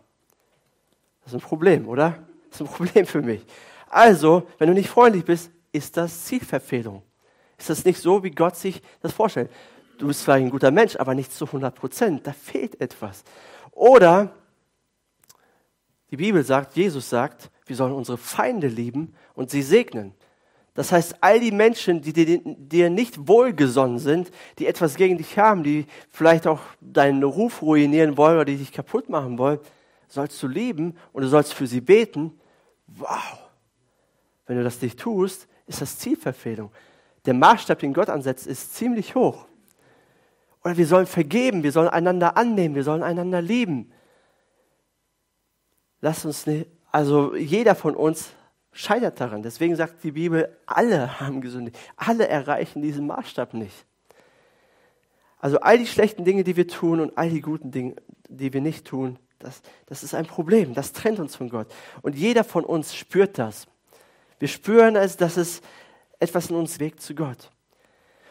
Das 1.22 1.32
ist 1.32 1.40
ein 1.40 1.48
Problem, 1.48 1.88
oder? 1.88 2.18
Das 2.50 2.60
ist 2.60 2.66
ein 2.66 2.74
Problem 2.74 3.06
für 3.06 3.22
mich. 3.22 3.46
Also, 3.88 4.48
wenn 4.58 4.66
du 4.66 4.74
nicht 4.74 4.90
freundlich 4.90 5.24
bist, 5.24 5.52
ist 5.70 5.96
das 5.96 6.24
Zielverfehlung. 6.24 7.04
Ist 7.56 7.70
das 7.70 7.84
nicht 7.84 8.00
so, 8.00 8.24
wie 8.24 8.32
Gott 8.32 8.56
sich 8.56 8.82
das 9.00 9.12
vorstellt? 9.12 9.48
Du 9.98 10.06
bist 10.06 10.22
zwar 10.22 10.36
ein 10.36 10.50
guter 10.50 10.70
Mensch, 10.70 10.96
aber 10.96 11.14
nicht 11.14 11.32
zu 11.32 11.44
100 11.44 11.74
Prozent. 11.74 12.26
Da 12.26 12.32
fehlt 12.32 12.80
etwas. 12.80 13.24
Oder 13.72 14.32
die 16.10 16.16
Bibel 16.16 16.42
sagt, 16.44 16.76
Jesus 16.76 17.10
sagt, 17.10 17.50
wir 17.66 17.76
sollen 17.76 17.92
unsere 17.92 18.16
Feinde 18.16 18.68
lieben 18.68 19.14
und 19.34 19.50
sie 19.50 19.62
segnen. 19.62 20.14
Das 20.74 20.92
heißt, 20.92 21.16
all 21.20 21.40
die 21.40 21.50
Menschen, 21.50 22.00
die 22.00 22.12
dir 22.12 22.88
nicht 22.88 23.26
wohlgesonnen 23.26 23.98
sind, 23.98 24.30
die 24.60 24.68
etwas 24.68 24.94
gegen 24.94 25.18
dich 25.18 25.36
haben, 25.36 25.64
die 25.64 25.86
vielleicht 26.12 26.46
auch 26.46 26.60
deinen 26.80 27.24
Ruf 27.24 27.62
ruinieren 27.62 28.16
wollen 28.16 28.36
oder 28.36 28.44
die 28.44 28.56
dich 28.56 28.70
kaputt 28.70 29.08
machen 29.08 29.36
wollen, 29.38 29.58
sollst 30.06 30.40
du 30.40 30.46
lieben 30.46 30.96
und 31.12 31.22
du 31.22 31.28
sollst 31.28 31.52
für 31.52 31.66
sie 31.66 31.80
beten. 31.80 32.38
Wow! 32.86 33.50
Wenn 34.46 34.56
du 34.56 34.62
das 34.62 34.80
nicht 34.80 35.00
tust, 35.00 35.48
ist 35.66 35.82
das 35.82 35.98
Zielverfehlung. 35.98 36.70
Der 37.26 37.34
Maßstab, 37.34 37.80
den 37.80 37.92
Gott 37.92 38.08
ansetzt, 38.08 38.46
ist 38.46 38.76
ziemlich 38.76 39.16
hoch. 39.16 39.47
Oder 40.68 40.76
wir 40.76 40.86
sollen 40.86 41.06
vergeben, 41.06 41.62
wir 41.62 41.72
sollen 41.72 41.88
einander 41.88 42.36
annehmen, 42.36 42.74
wir 42.74 42.84
sollen 42.84 43.02
einander 43.02 43.40
lieben. 43.40 43.90
Lass 46.02 46.26
uns 46.26 46.46
nicht, 46.46 46.66
also 46.92 47.34
jeder 47.34 47.74
von 47.74 47.96
uns 47.96 48.32
scheitert 48.70 49.18
daran. 49.18 49.42
Deswegen 49.42 49.76
sagt 49.76 50.04
die 50.04 50.12
Bibel, 50.12 50.54
alle 50.66 51.20
haben 51.20 51.40
gesündigt. 51.40 51.78
Alle 51.96 52.28
erreichen 52.28 52.82
diesen 52.82 53.06
Maßstab 53.06 53.54
nicht. 53.54 53.86
Also 55.38 55.58
all 55.60 55.78
die 55.78 55.86
schlechten 55.86 56.26
Dinge, 56.26 56.44
die 56.44 56.56
wir 56.56 56.68
tun 56.68 57.00
und 57.00 57.16
all 57.16 57.30
die 57.30 57.40
guten 57.40 57.70
Dinge, 57.70 57.96
die 58.28 58.52
wir 58.52 58.60
nicht 58.60 58.86
tun, 58.86 59.18
das, 59.38 59.62
das 59.86 60.02
ist 60.02 60.12
ein 60.12 60.26
Problem, 60.26 60.74
das 60.74 60.92
trennt 60.92 61.18
uns 61.18 61.34
von 61.34 61.48
Gott. 61.48 61.72
Und 62.02 62.14
jeder 62.14 62.44
von 62.44 62.66
uns 62.66 62.94
spürt 62.94 63.38
das. 63.38 63.68
Wir 64.38 64.48
spüren 64.48 64.96
es, 64.96 65.16
dass 65.16 65.38
es 65.38 65.62
etwas 66.20 66.50
in 66.50 66.56
uns 66.56 66.78
wegt 66.78 67.00
zu 67.00 67.14
Gott. 67.14 67.50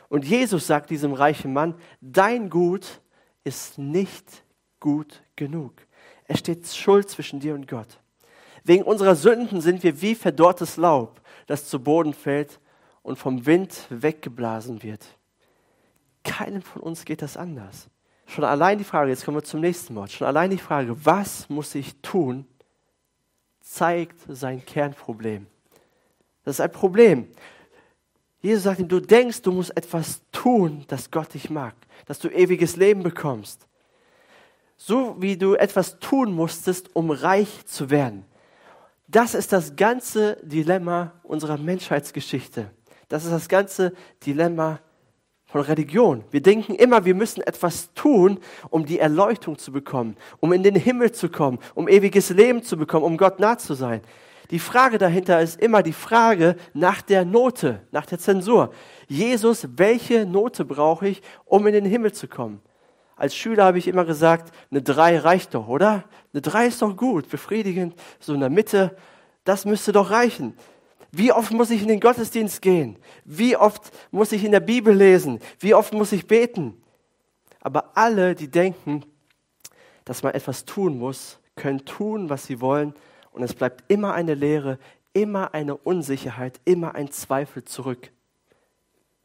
Und 0.10 0.26
Jesus 0.26 0.68
sagt 0.68 0.90
diesem 0.90 1.14
reichen 1.14 1.54
Mann, 1.54 1.76
dein 2.02 2.50
Gut 2.50 3.02
ist 3.44 3.78
nicht 3.78 4.44
gut 4.80 5.24
genug. 5.36 5.74
Es 6.26 6.40
steht 6.40 6.68
Schuld 6.68 7.10
zwischen 7.10 7.40
dir 7.40 7.56
und 7.56 7.68
Gott. 7.68 8.00
Wegen 8.64 8.84
unserer 8.84 9.16
Sünden 9.16 9.62
sind 9.62 9.84
wir 9.84 10.02
wie 10.02 10.16
verdorrtes 10.16 10.78
Laub, 10.78 11.22
das 11.46 11.70
zu 11.70 11.82
Boden 11.82 12.14
fällt 12.14 12.60
und 13.02 13.18
vom 13.18 13.46
Wind 13.46 13.86
weggeblasen 13.90 14.84
wird. 14.84 15.06
Keinem 16.24 16.62
von 16.62 16.82
uns 16.82 17.06
geht 17.06 17.22
das 17.22 17.38
anders. 17.38 17.88
Schon 18.26 18.44
allein 18.44 18.78
die 18.78 18.84
Frage, 18.84 19.10
jetzt 19.10 19.24
kommen 19.24 19.38
wir 19.38 19.44
zum 19.44 19.62
nächsten 19.62 19.96
Wort, 19.96 20.12
schon 20.12 20.28
allein 20.28 20.50
die 20.50 20.58
Frage, 20.58 21.06
was 21.06 21.48
muss 21.48 21.74
ich 21.76 21.96
tun, 22.02 22.46
zeigt 23.62 24.20
sein 24.28 24.66
Kernproblem. 24.66 25.48
Das 26.44 26.56
ist 26.56 26.62
ein 26.62 26.72
Problem. 26.72 27.30
Jesus 28.48 28.64
sagt 28.64 28.80
ihm, 28.80 28.88
du 28.88 29.02
denkst, 29.02 29.42
du 29.42 29.52
musst 29.52 29.76
etwas 29.76 30.22
tun, 30.32 30.86
dass 30.88 31.12
Gott 31.12 31.34
dich 31.34 31.50
mag, 31.50 31.76
dass 32.06 32.18
du 32.18 32.30
ewiges 32.30 32.78
Leben 32.78 33.04
bekommst. 33.04 33.68
So 34.78 35.18
wie 35.20 35.36
du 35.36 35.56
etwas 35.56 36.00
tun 36.00 36.32
musstest, 36.32 36.96
um 36.96 37.12
reich 37.12 37.66
zu 37.66 37.90
werden. 37.90 38.24
Das 39.06 39.34
ist 39.34 39.52
das 39.52 39.76
ganze 39.76 40.38
Dilemma 40.44 41.12
unserer 41.24 41.58
Menschheitsgeschichte. 41.58 42.72
Das 43.10 43.26
ist 43.26 43.32
das 43.32 43.50
ganze 43.50 43.92
Dilemma 44.26 44.80
von 45.46 45.60
Religion. 45.60 46.24
Wir 46.32 46.42
denken 46.42 46.76
immer, 46.76 47.04
wir 47.04 47.16
müssen 47.16 47.42
etwas 47.42 47.94
tun, 47.96 48.40
um 48.70 48.86
die 48.86 49.00
Erleuchtung 49.00 49.58
zu 49.58 49.74
bekommen, 49.74 50.16
um 50.40 50.54
in 50.54 50.64
den 50.64 50.76
Himmel 50.76 51.12
zu 51.12 51.28
kommen, 51.28 51.60
um 51.76 51.90
ewiges 51.90 52.30
Leben 52.30 52.64
zu 52.64 52.78
bekommen, 52.78 53.04
um 53.04 53.18
Gott 53.18 53.42
nah 53.42 53.58
zu 53.58 53.74
sein. 53.74 54.00
Die 54.52 54.60
Frage 54.60 54.98
dahinter 54.98 55.42
ist 55.42 55.60
immer 55.60 55.84
die 55.84 55.94
Frage 55.94 56.56
nach 56.74 57.02
der 57.02 57.26
Note, 57.26 57.82
nach 57.92 58.06
der 58.06 58.20
Zensur. 58.20 58.72
Jesus, 59.08 59.68
welche 59.76 60.26
Note 60.26 60.64
brauche 60.64 61.08
ich, 61.08 61.22
um 61.46 61.68
in 61.68 61.74
den 61.74 61.86
Himmel 61.86 62.14
zu 62.14 62.28
kommen? 62.28 62.62
Als 63.18 63.36
Schüler 63.36 63.66
habe 63.66 63.80
ich 63.80 63.88
immer 63.88 64.06
gesagt, 64.06 64.54
eine 64.72 64.82
3 64.82 65.20
reicht 65.20 65.56
doch, 65.56 65.68
oder? 65.68 66.04
Eine 66.34 66.42
3 66.42 66.68
ist 66.68 66.82
doch 66.82 66.96
gut, 66.96 67.30
befriedigend, 67.30 67.96
so 68.20 68.34
in 68.34 68.40
der 68.40 68.50
Mitte, 68.50 68.96
das 69.44 69.66
müsste 69.66 69.92
doch 69.92 70.12
reichen. 70.12 70.56
Wie 71.12 71.32
oft 71.32 71.52
muss 71.52 71.72
ich 71.72 71.82
in 71.82 71.88
den 71.88 72.00
Gottesdienst 72.00 72.62
gehen? 72.62 73.00
Wie 73.26 73.58
oft 73.58 73.92
muss 74.12 74.32
ich 74.32 74.44
in 74.44 74.52
der 74.52 74.60
Bibel 74.60 74.94
lesen? 74.94 75.40
Wie 75.60 75.74
oft 75.74 75.94
muss 75.94 76.12
ich 76.12 76.28
beten? 76.28 76.82
Aber 77.60 77.98
alle, 77.98 78.36
die 78.36 78.50
denken, 78.50 79.04
dass 80.06 80.22
man 80.22 80.34
etwas 80.34 80.66
tun 80.66 81.00
muss, 81.00 81.40
können 81.56 81.86
tun, 81.86 82.30
was 82.30 82.46
sie 82.46 82.62
wollen. 82.62 82.94
Und 83.38 83.44
es 83.44 83.54
bleibt 83.54 83.84
immer 83.88 84.14
eine 84.14 84.34
Leere, 84.34 84.80
immer 85.14 85.54
eine 85.54 85.78
Unsicherheit, 85.78 86.60
immer 86.66 86.96
ein 86.96 87.12
Zweifel 87.12 87.64
zurück. 87.64 88.12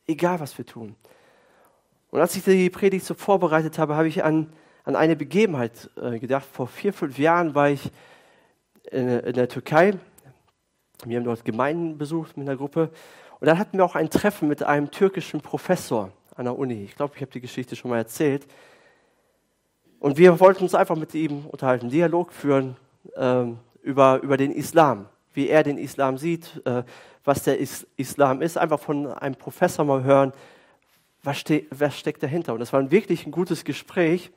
Egal, 0.06 0.40
was 0.40 0.56
wir 0.58 0.66
tun. 0.66 0.94
Und 2.10 2.20
als 2.20 2.36
ich 2.36 2.44
die 2.44 2.70
Predigt 2.70 3.06
so 3.06 3.14
vorbereitet 3.14 3.78
habe, 3.78 3.96
habe 3.96 4.08
ich 4.08 4.22
an, 4.22 4.52
an 4.84 4.96
eine 4.96 5.16
Begebenheit 5.16 5.90
äh, 5.96 6.18
gedacht. 6.18 6.46
Vor 6.52 6.66
vier, 6.66 6.92
fünf 6.92 7.18
Jahren 7.18 7.54
war 7.54 7.70
ich 7.70 7.90
in, 8.90 9.08
in 9.08 9.32
der 9.32 9.48
Türkei 9.48 9.98
wir 11.04 11.16
haben 11.16 11.24
dort 11.24 11.44
Gemeinden 11.44 11.98
besucht 11.98 12.36
mit 12.36 12.48
einer 12.48 12.56
Gruppe. 12.56 12.90
Und 13.40 13.46
dann 13.46 13.58
hatten 13.58 13.76
wir 13.76 13.84
auch 13.84 13.96
ein 13.96 14.10
Treffen 14.10 14.48
mit 14.48 14.62
einem 14.62 14.90
türkischen 14.90 15.40
Professor 15.40 16.12
an 16.36 16.44
der 16.44 16.56
Uni. 16.56 16.84
Ich 16.84 16.94
glaube, 16.94 17.14
ich 17.16 17.22
habe 17.22 17.32
die 17.32 17.40
Geschichte 17.40 17.74
schon 17.74 17.90
mal 17.90 17.98
erzählt. 17.98 18.46
Und 19.98 20.16
wir 20.16 20.38
wollten 20.40 20.62
uns 20.62 20.74
einfach 20.74 20.96
mit 20.96 21.14
ihm 21.14 21.46
unterhalten, 21.46 21.88
Dialog 21.88 22.32
führen 22.32 22.76
ähm, 23.16 23.58
über, 23.82 24.20
über 24.22 24.36
den 24.36 24.52
Islam, 24.52 25.06
wie 25.34 25.48
er 25.48 25.62
den 25.62 25.78
Islam 25.78 26.18
sieht, 26.18 26.62
äh, 26.64 26.82
was 27.24 27.44
der 27.44 27.58
Islam 27.60 28.42
ist, 28.42 28.58
einfach 28.58 28.80
von 28.80 29.06
einem 29.06 29.36
Professor 29.36 29.84
mal 29.84 30.02
hören, 30.02 30.32
was, 31.22 31.38
ste 31.38 31.66
was 31.70 31.98
steckt 31.98 32.22
dahinter. 32.22 32.52
Und 32.52 32.60
das 32.60 32.72
war 32.72 32.90
wirklich 32.90 33.26
ein 33.26 33.32
gutes 33.32 33.64
Gespräch. 33.64 34.30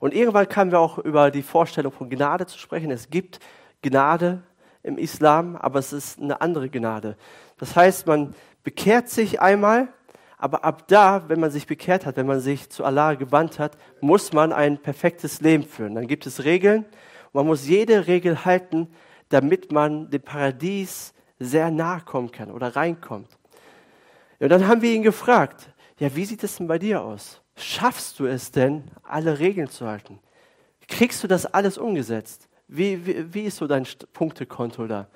Und 0.00 0.14
irgendwann 0.14 0.48
kamen 0.48 0.70
wir 0.70 0.80
auch 0.80 0.98
über 0.98 1.30
die 1.30 1.42
Vorstellung 1.42 1.92
von 1.92 2.10
Gnade 2.10 2.46
zu 2.46 2.58
sprechen. 2.58 2.90
Es 2.90 3.08
gibt 3.08 3.38
Gnade 3.82 4.42
im 4.82 4.98
Islam, 4.98 5.56
aber 5.56 5.78
es 5.78 5.92
ist 5.92 6.20
eine 6.20 6.40
andere 6.40 6.68
Gnade. 6.68 7.16
Das 7.58 7.76
heißt, 7.76 8.06
man 8.06 8.34
bekehrt 8.64 9.08
sich 9.08 9.40
einmal, 9.40 9.88
aber 10.38 10.64
ab 10.64 10.88
da, 10.88 11.28
wenn 11.28 11.38
man 11.38 11.52
sich 11.52 11.66
bekehrt 11.66 12.04
hat, 12.04 12.16
wenn 12.16 12.26
man 12.26 12.40
sich 12.40 12.68
zu 12.68 12.84
Allah 12.84 13.14
gewandt 13.14 13.60
hat, 13.60 13.78
muss 14.00 14.32
man 14.32 14.52
ein 14.52 14.78
perfektes 14.78 15.40
Leben 15.40 15.62
führen. 15.62 15.94
Dann 15.94 16.08
gibt 16.08 16.26
es 16.26 16.44
Regeln. 16.44 16.84
Man 17.32 17.46
muss 17.46 17.66
jede 17.66 18.06
Regel 18.06 18.44
halten, 18.44 18.88
damit 19.28 19.72
man 19.72 20.10
dem 20.10 20.22
Paradies 20.22 21.14
sehr 21.38 21.70
nahe 21.70 22.02
kommen 22.02 22.30
kann 22.30 22.50
oder 22.50 22.76
reinkommt. 22.76 23.38
Und 24.38 24.48
dann 24.48 24.66
haben 24.66 24.82
wir 24.82 24.92
ihn 24.92 25.02
gefragt, 25.02 25.70
ja, 25.98 26.14
wie 26.14 26.24
sieht 26.24 26.42
es 26.42 26.56
denn 26.56 26.66
bei 26.66 26.78
dir 26.78 27.02
aus? 27.02 27.40
Schaffst 27.56 28.18
du 28.18 28.26
es 28.26 28.50
denn, 28.50 28.84
alle 29.02 29.38
Regeln 29.38 29.68
zu 29.68 29.86
halten? 29.86 30.18
Kriegst 30.88 31.22
du 31.22 31.28
das 31.28 31.46
alles 31.46 31.78
umgesetzt? 31.78 32.48
Wie, 32.66 33.06
wie, 33.06 33.34
wie 33.34 33.42
ist 33.42 33.56
so 33.56 33.66
dein 33.66 33.86
Punktekonto 34.12 34.86
da? 34.86 35.08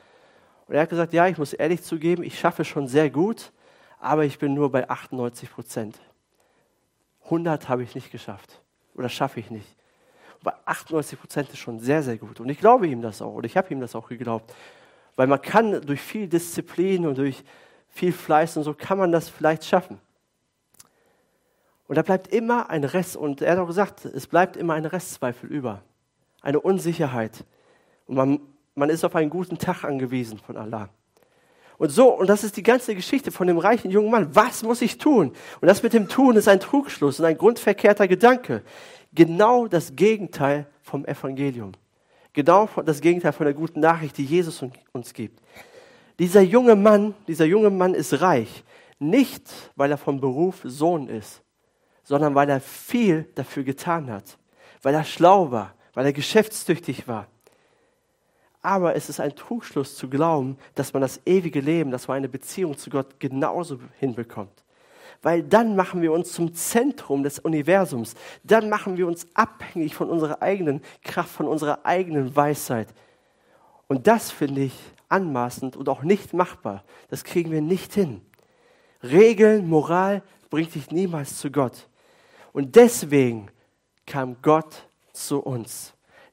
Und 0.66 0.74
er 0.74 0.82
hat 0.82 0.90
gesagt, 0.90 1.12
ja, 1.12 1.26
ich 1.28 1.38
muss 1.38 1.52
ehrlich 1.52 1.82
zugeben, 1.82 2.22
ich 2.22 2.38
schaffe 2.38 2.64
schon 2.64 2.88
sehr 2.88 3.10
gut, 3.10 3.52
aber 3.98 4.24
ich 4.24 4.38
bin 4.38 4.54
nur 4.54 4.70
bei 4.70 4.88
98 4.88 5.50
Prozent. 5.50 5.98
100 7.24 7.68
habe 7.68 7.82
ich 7.82 7.94
nicht 7.94 8.10
geschafft 8.10 8.62
oder 8.94 9.08
schaffe 9.08 9.40
ich 9.40 9.50
nicht. 9.50 9.75
Bei 10.42 10.52
98 10.64 11.18
Prozent 11.18 11.48
ist 11.50 11.58
schon 11.58 11.80
sehr, 11.80 12.02
sehr 12.02 12.16
gut. 12.16 12.40
Und 12.40 12.48
ich 12.48 12.58
glaube 12.58 12.86
ihm 12.86 13.02
das 13.02 13.22
auch 13.22 13.34
oder 13.34 13.46
ich 13.46 13.56
habe 13.56 13.72
ihm 13.72 13.80
das 13.80 13.94
auch 13.94 14.08
geglaubt. 14.08 14.52
Weil 15.16 15.26
man 15.26 15.40
kann 15.40 15.80
durch 15.80 16.00
viel 16.00 16.28
Disziplin 16.28 17.06
und 17.06 17.18
durch 17.18 17.42
viel 17.88 18.12
Fleiß 18.12 18.56
und 18.58 18.62
so 18.64 18.74
kann 18.74 18.98
man 18.98 19.10
das 19.10 19.28
vielleicht 19.28 19.64
schaffen. 19.64 19.98
Und 21.88 21.96
da 21.96 22.02
bleibt 22.02 22.28
immer 22.28 22.68
ein 22.68 22.84
Rest, 22.84 23.16
und 23.16 23.40
er 23.42 23.52
hat 23.52 23.58
auch 23.58 23.66
gesagt, 23.66 24.04
es 24.04 24.26
bleibt 24.26 24.56
immer 24.56 24.74
ein 24.74 24.84
Restzweifel 24.84 25.48
über, 25.50 25.82
eine 26.42 26.60
Unsicherheit. 26.60 27.44
Und 28.06 28.16
man, 28.16 28.40
man 28.74 28.90
ist 28.90 29.04
auf 29.04 29.14
einen 29.14 29.30
guten 29.30 29.58
Tag 29.58 29.84
angewiesen 29.84 30.38
von 30.38 30.56
Allah. 30.56 30.90
Und 31.78 31.90
so, 31.90 32.08
und 32.08 32.28
das 32.28 32.42
ist 32.42 32.56
die 32.56 32.62
ganze 32.62 32.94
Geschichte 32.94 33.30
von 33.30 33.46
dem 33.46 33.58
reichen 33.58 33.90
jungen 33.90 34.10
Mann. 34.10 34.34
Was 34.34 34.62
muss 34.62 34.80
ich 34.80 34.98
tun? 34.98 35.32
Und 35.60 35.68
das 35.68 35.82
mit 35.82 35.92
dem 35.92 36.08
Tun 36.08 36.36
ist 36.36 36.48
ein 36.48 36.58
Trugschluss 36.58 37.20
und 37.20 37.26
ein 37.26 37.36
grundverkehrter 37.36 38.08
Gedanke. 38.08 38.62
Genau 39.14 39.66
das 39.66 39.94
Gegenteil 39.94 40.66
vom 40.82 41.04
Evangelium. 41.04 41.72
Genau 42.32 42.68
das 42.84 43.00
Gegenteil 43.00 43.32
von 43.32 43.46
der 43.46 43.54
guten 43.54 43.80
Nachricht, 43.80 44.18
die 44.18 44.24
Jesus 44.24 44.62
uns 44.92 45.14
gibt. 45.14 45.40
Dieser 46.18 46.42
junge 46.42 46.76
Mann, 46.76 47.14
dieser 47.26 47.44
junge 47.44 47.70
Mann 47.70 47.94
ist 47.94 48.20
reich. 48.20 48.64
Nicht, 48.98 49.42
weil 49.74 49.90
er 49.90 49.98
vom 49.98 50.20
Beruf 50.20 50.60
Sohn 50.64 51.08
ist, 51.08 51.42
sondern 52.02 52.34
weil 52.34 52.48
er 52.48 52.60
viel 52.60 53.28
dafür 53.34 53.64
getan 53.64 54.10
hat. 54.10 54.38
Weil 54.82 54.94
er 54.94 55.04
schlau 55.04 55.50
war, 55.50 55.74
weil 55.94 56.06
er 56.06 56.12
geschäftstüchtig 56.12 57.08
war. 57.08 57.26
Aber 58.62 58.96
es 58.96 59.08
ist 59.08 59.20
ein 59.20 59.34
Trugschluss 59.36 59.96
zu 59.96 60.08
glauben, 60.08 60.58
dass 60.74 60.92
man 60.92 61.00
das 61.00 61.20
ewige 61.24 61.60
Leben, 61.60 61.90
dass 61.90 62.08
man 62.08 62.16
eine 62.16 62.28
Beziehung 62.28 62.76
zu 62.76 62.90
Gott 62.90 63.20
genauso 63.20 63.78
hinbekommt. 63.98 64.64
Weil 65.22 65.42
dann 65.42 65.76
machen 65.76 66.02
wir 66.02 66.12
uns 66.12 66.32
zum 66.32 66.54
Zentrum 66.54 67.22
des 67.22 67.38
Universums. 67.38 68.14
Dann 68.44 68.68
machen 68.68 68.96
wir 68.96 69.06
uns 69.06 69.26
abhängig 69.34 69.94
von 69.94 70.10
unserer 70.10 70.42
eigenen 70.42 70.82
Kraft, 71.02 71.30
von 71.30 71.46
unserer 71.48 71.84
eigenen 71.84 72.34
Weisheit. 72.36 72.88
Und 73.88 74.06
das 74.06 74.30
finde 74.30 74.62
ich 74.62 74.74
anmaßend 75.08 75.76
und 75.76 75.88
auch 75.88 76.02
nicht 76.02 76.32
machbar. 76.32 76.84
Das 77.08 77.24
kriegen 77.24 77.50
wir 77.50 77.60
nicht 77.60 77.94
hin. 77.94 78.20
Regeln, 79.02 79.68
Moral 79.68 80.22
bringt 80.50 80.74
dich 80.74 80.90
niemals 80.90 81.38
zu 81.38 81.50
Gott. 81.50 81.88
Und 82.52 82.76
deswegen 82.76 83.48
kam 84.06 84.36
Gott 84.42 84.86
zu 85.12 85.40
uns. 85.40 85.92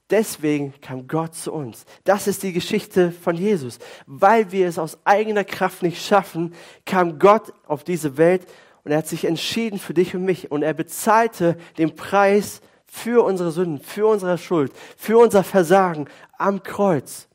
Deswegen 0.09 0.73
kam 0.81 1.07
Gott 1.07 1.33
zu 1.33 1.51
uns. 1.51 1.85
Das 2.03 2.27
ist 2.27 2.43
die 2.43 2.53
Geschichte 2.53 3.11
von 3.11 3.35
Jesus. 3.35 3.79
Weil 4.05 4.51
wir 4.51 4.67
es 4.67 4.77
aus 4.77 4.97
eigener 5.05 5.43
Kraft 5.43 5.81
nicht 5.81 6.05
schaffen, 6.05 6.53
kam 6.85 7.19
Gott 7.19 7.53
auf 7.65 7.83
diese 7.83 8.17
Welt 8.17 8.45
und 8.83 8.91
er 8.91 8.97
hat 8.97 9.07
sich 9.07 9.25
entschieden 9.25 9.79
für 9.79 9.93
dich 9.93 10.15
und 10.15 10.23
mich 10.23 10.51
und 10.51 10.63
er 10.63 10.73
bezahlte 10.73 11.57
den 11.77 11.95
Preis 11.95 12.61
für 12.85 13.23
unsere 13.23 13.51
Sünden, 13.51 13.79
für 13.79 14.07
unsere 14.07 14.37
Schuld, 14.37 14.71
für 14.97 15.17
unser 15.17 15.43
Versagen 15.43 16.07
am 16.37 16.61
Kreuz. 16.63 17.27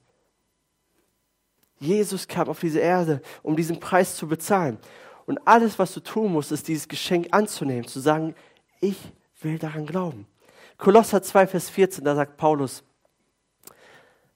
Jesus 1.81 2.29
kam 2.29 2.49
auf 2.49 2.61
diese 2.61 2.81
Erde, 2.81 3.23
um 3.43 3.57
diesen 3.57 3.81
Preis 3.81 4.17
zu 4.17 4.29
bezahlen. 4.29 4.79
Und 5.27 5.47
alles, 5.47 5.79
was 5.79 5.93
du 5.95 6.01
tun 6.01 6.33
musst, 6.33 6.53
ist 6.53 6.69
dieses 6.69 6.89
Geschenk 6.89 7.29
anzunehmen, 7.33 7.87
zu 7.87 8.01
sagen, 8.01 8.35
ich 8.81 8.97
will 9.41 9.59
daran 9.59 9.87
glauben. 9.87 10.27
Kolosser 10.77 11.23
2, 11.23 11.47
Vers 11.47 11.71
14, 11.71 12.05
da 12.05 12.15
sagt 12.15 12.37
Paulus 12.37 12.85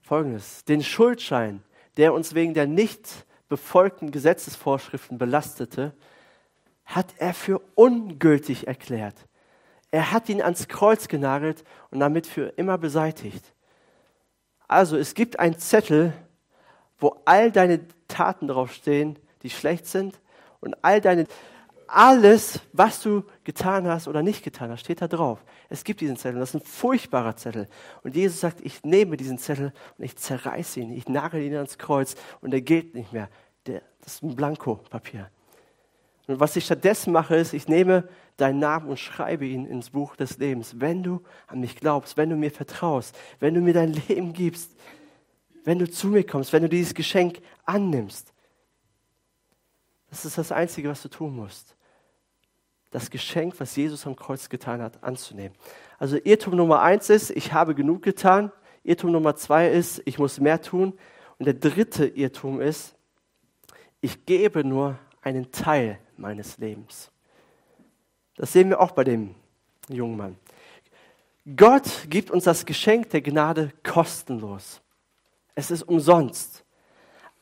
folgendes: 0.03 0.65
Den 0.65 0.83
Schuldschein, 0.83 1.63
der 1.97 2.13
uns 2.13 2.35
wegen 2.35 2.55
der 2.55 2.67
nicht 2.67 3.27
befolgten 3.49 4.11
Gesetzesvorschriften 4.11 5.19
belastete, 5.19 5.95
hat 6.85 7.15
er 7.19 7.35
für 7.35 7.61
ungültig 7.75 8.67
erklärt. 8.67 9.15
Er 9.91 10.11
hat 10.11 10.29
ihn 10.29 10.43
ans 10.43 10.69
Kreuz 10.69 11.09
genagelt 11.09 11.65
und 11.91 12.01
damit 12.01 12.27
für 12.27 12.49
immer 12.57 12.79
beseitigt. 12.79 13.45
Also 14.69 14.97
es 14.97 15.15
gibt 15.15 15.39
einen 15.39 15.59
Zettel, 15.59 16.13
wo 16.99 17.21
all 17.25 17.53
deine 17.53 17.81
Taten 18.09 18.49
draufstehen, 18.49 19.19
die 19.43 19.51
schlecht 19.51 19.87
sind 19.87 20.19
und 20.61 20.83
all 20.83 21.01
deine 21.01 21.27
alles, 21.93 22.61
was 22.73 23.03
du 23.03 23.25
getan 23.45 23.87
hast 23.87 24.09
oder 24.09 24.23
nicht 24.23 24.43
getan 24.43 24.71
hast, 24.71 24.81
steht 24.81 25.03
da 25.03 25.09
drauf. 25.09 25.45
Es 25.69 25.85
gibt 25.85 26.01
diesen 26.01 26.17
Zettel. 26.17 26.41
Das 26.41 26.55
ist 26.55 26.63
ein 26.63 26.67
furchtbarer 26.67 27.37
Zettel. 27.37 27.69
Und 28.03 28.17
Jesus 28.17 28.41
sagt, 28.41 28.61
ich 28.63 28.83
nehme 28.83 29.19
diesen 29.19 29.37
Zettel 29.37 29.73
und 29.99 30.05
ich 30.05 30.17
zerreiße 30.17 30.81
ihn. 30.81 30.93
Ich 30.93 31.07
nagel 31.09 31.43
ihn 31.43 31.55
ans 31.55 31.77
Kreuz 31.77 32.17
und 32.41 32.55
er 32.55 32.63
gilt 32.63 32.95
nicht 32.95 33.13
mehr. 33.13 33.29
Der, 33.67 33.83
das 34.01 34.15
ist 34.15 34.23
ein 34.23 34.35
Blankopapier. 34.35 35.31
Und 36.33 36.41
was 36.41 36.57
ich 36.57 36.65
stattdessen 36.65 37.13
mache, 37.13 37.37
ist, 37.37 37.53
ich 37.53 37.69
nehme 37.69 38.09
deinen 38.37 38.59
Namen 38.59 38.89
und 38.89 38.99
schreibe 38.99 39.47
ihn 39.47 39.67
ins 39.67 39.91
Buch 39.91 40.17
des 40.17 40.39
Lebens. 40.39 40.81
Wenn 40.81 41.03
du 41.03 41.23
an 41.47 41.61
mich 41.61 41.77
glaubst, 41.77 42.17
wenn 42.17 42.31
du 42.31 42.37
mir 42.37 42.51
vertraust, 42.51 43.17
wenn 43.39 43.55
du 43.55 43.61
mir 43.61 43.75
dein 43.75 43.93
Leben 44.09 44.33
gibst, 44.33 44.73
wenn 45.65 45.79
du 45.79 45.89
zu 45.91 46.09
mir 46.09 46.25
kommst, 46.25 46.53
wenn 46.53 46.63
du 46.63 46.69
dieses 46.69 46.95
Geschenk 46.95 47.41
annimmst. 47.65 48.33
Das 50.11 50.25
ist 50.25 50.37
das 50.37 50.51
Einzige, 50.53 50.89
was 50.89 51.03
du 51.03 51.09
tun 51.09 51.37
musst 51.37 51.77
das 52.93 53.11
Geschenk, 53.11 53.59
was 53.59 53.75
Jesus 53.75 54.07
am 54.07 54.15
Kreuz 54.15 54.49
getan 54.49 54.81
hat, 54.81 55.03
anzunehmen. 55.03 55.57
Also 55.99 56.19
Irrtum 56.23 56.55
Nummer 56.55 56.83
eins 56.83 57.09
ist, 57.11 57.31
ich 57.31 57.53
habe 57.53 57.75
genug 57.75 58.03
getan. 58.03 58.53
Irrtum 58.85 59.13
Nummer 59.13 59.35
zwei 59.35 59.71
ist, 59.71 60.03
ich 60.05 60.19
muss 60.19 60.39
mehr 60.39 60.61
tun. 60.61 60.93
Und 61.39 61.47
der 61.47 61.55
dritte 61.55 62.07
Irrtum 62.07 62.61
ist, 62.61 62.95
ich 64.03 64.27
gebe 64.27 64.63
nur 64.63 64.99
einen 65.23 65.51
Teil 65.51 65.99
meines 66.17 66.59
Lebens. 66.59 67.11
Das 68.37 68.53
sehen 68.53 68.69
wir 68.69 68.81
auch 68.81 68.91
bei 68.91 69.05
dem 69.05 69.35
jungen 69.89 70.17
Mann. 70.17 70.37
Gott 71.57 72.07
gibt 72.09 72.31
uns 72.31 72.45
das 72.45 72.65
Geschenk 72.67 73.11
der 73.11 73.23
Gnade 73.23 73.73
kostenlos. 73.83 74.81
Es 75.55 75.71
ist 75.71 75.83
umsonst. 75.83 76.65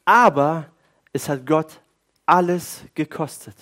Aber 0.05 0.67
es 1.13 1.29
hat 1.29 1.47
Gott 1.47 1.81
alles 2.25 2.83
gekostet. 2.95 3.57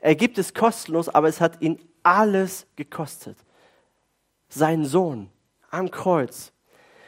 Er 0.00 0.14
gibt 0.14 0.38
es 0.38 0.52
kostenlos, 0.52 1.08
aber 1.08 1.28
es 1.28 1.40
hat 1.40 1.60
ihn 1.62 1.78
alles 2.02 2.66
gekostet. 2.76 3.36
Sein 4.48 4.84
Sohn 4.84 5.30
am 5.70 5.90
Kreuz. 5.90 6.52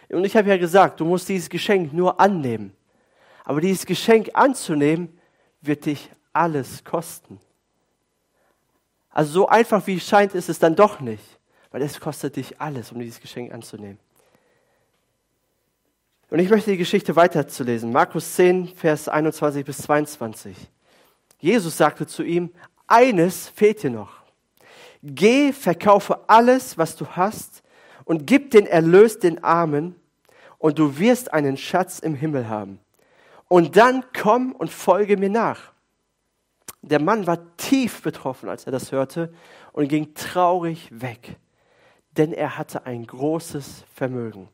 Und 0.09 0.25
ich 0.25 0.37
habe 0.37 0.49
ja 0.49 0.57
gesagt, 0.57 1.01
du 1.01 1.05
musst 1.05 1.29
dieses 1.29 1.49
Geschenk 1.49 1.93
nur 1.93 2.19
annehmen. 2.21 2.73
Aber 3.45 3.61
dieses 3.61 3.85
Geschenk 3.85 4.31
anzunehmen, 4.35 5.18
wird 5.61 5.87
dich 5.87 6.11
alles 6.33 6.85
kosten. 6.85 7.41
Also 9.11 9.33
so 9.33 9.49
einfach 9.49 9.87
wie 9.87 9.97
es 9.97 10.07
scheint, 10.07 10.35
ist 10.35 10.49
es 10.49 10.59
dann 10.59 10.77
doch 10.77 11.01
nicht, 11.01 11.25
weil 11.71 11.83
es 11.83 11.99
kostet 11.99 12.37
dich 12.37 12.61
alles, 12.61 12.93
um 12.93 13.01
dieses 13.01 13.21
Geschenk 13.21 13.53
anzunehmen. 13.53 13.99
Und 16.31 16.39
ich 16.41 16.51
möchte 16.51 16.71
die 16.71 16.77
Geschichte 16.77 17.17
weiterzulesen. 17.17 17.91
Markus 17.91 18.35
10, 18.35 18.69
Vers 18.69 19.09
21 19.09 19.65
bis 19.65 19.79
22. 19.79 20.57
Jesus 21.39 21.77
sagte 21.77 22.07
zu 22.07 22.23
ihm, 22.23 22.51
eines 22.87 23.49
fehlt 23.49 23.83
dir 23.83 23.91
noch. 23.91 24.11
Geh, 25.03 25.53
verkaufe 25.53 26.29
alles, 26.29 26.77
was 26.77 26.97
du 26.97 27.07
hast 27.07 27.63
und 28.05 28.27
gib 28.27 28.51
den 28.51 28.67
Erlös 28.67 29.19
den 29.19 29.43
Armen 29.43 29.95
und 30.59 30.79
du 30.79 30.99
wirst 30.99 31.33
einen 31.33 31.57
Schatz 31.57 31.99
im 31.99 32.15
Himmel 32.15 32.49
haben. 32.49 32.81
Und 33.49 33.77
dann 33.77 34.05
komm 34.13 34.53
und 34.53 34.71
folge 34.71 35.17
mir 35.17 35.31
nach. 35.31 35.73
Der 36.83 37.01
Mann 37.01 37.27
war 37.27 37.57
tief 37.57 38.03
betroffen, 38.03 38.49
als 38.49 38.65
er 38.65 38.73
das 38.73 38.93
hörte 38.93 39.33
und 39.73 39.89
ging 39.89 40.15
traurig 40.15 40.89
weg, 40.93 41.37
denn 42.17 42.33
er 42.33 42.57
hatte 42.57 42.87
ein 42.87 43.07
großes 43.07 43.85
Vermögen. 43.95 44.49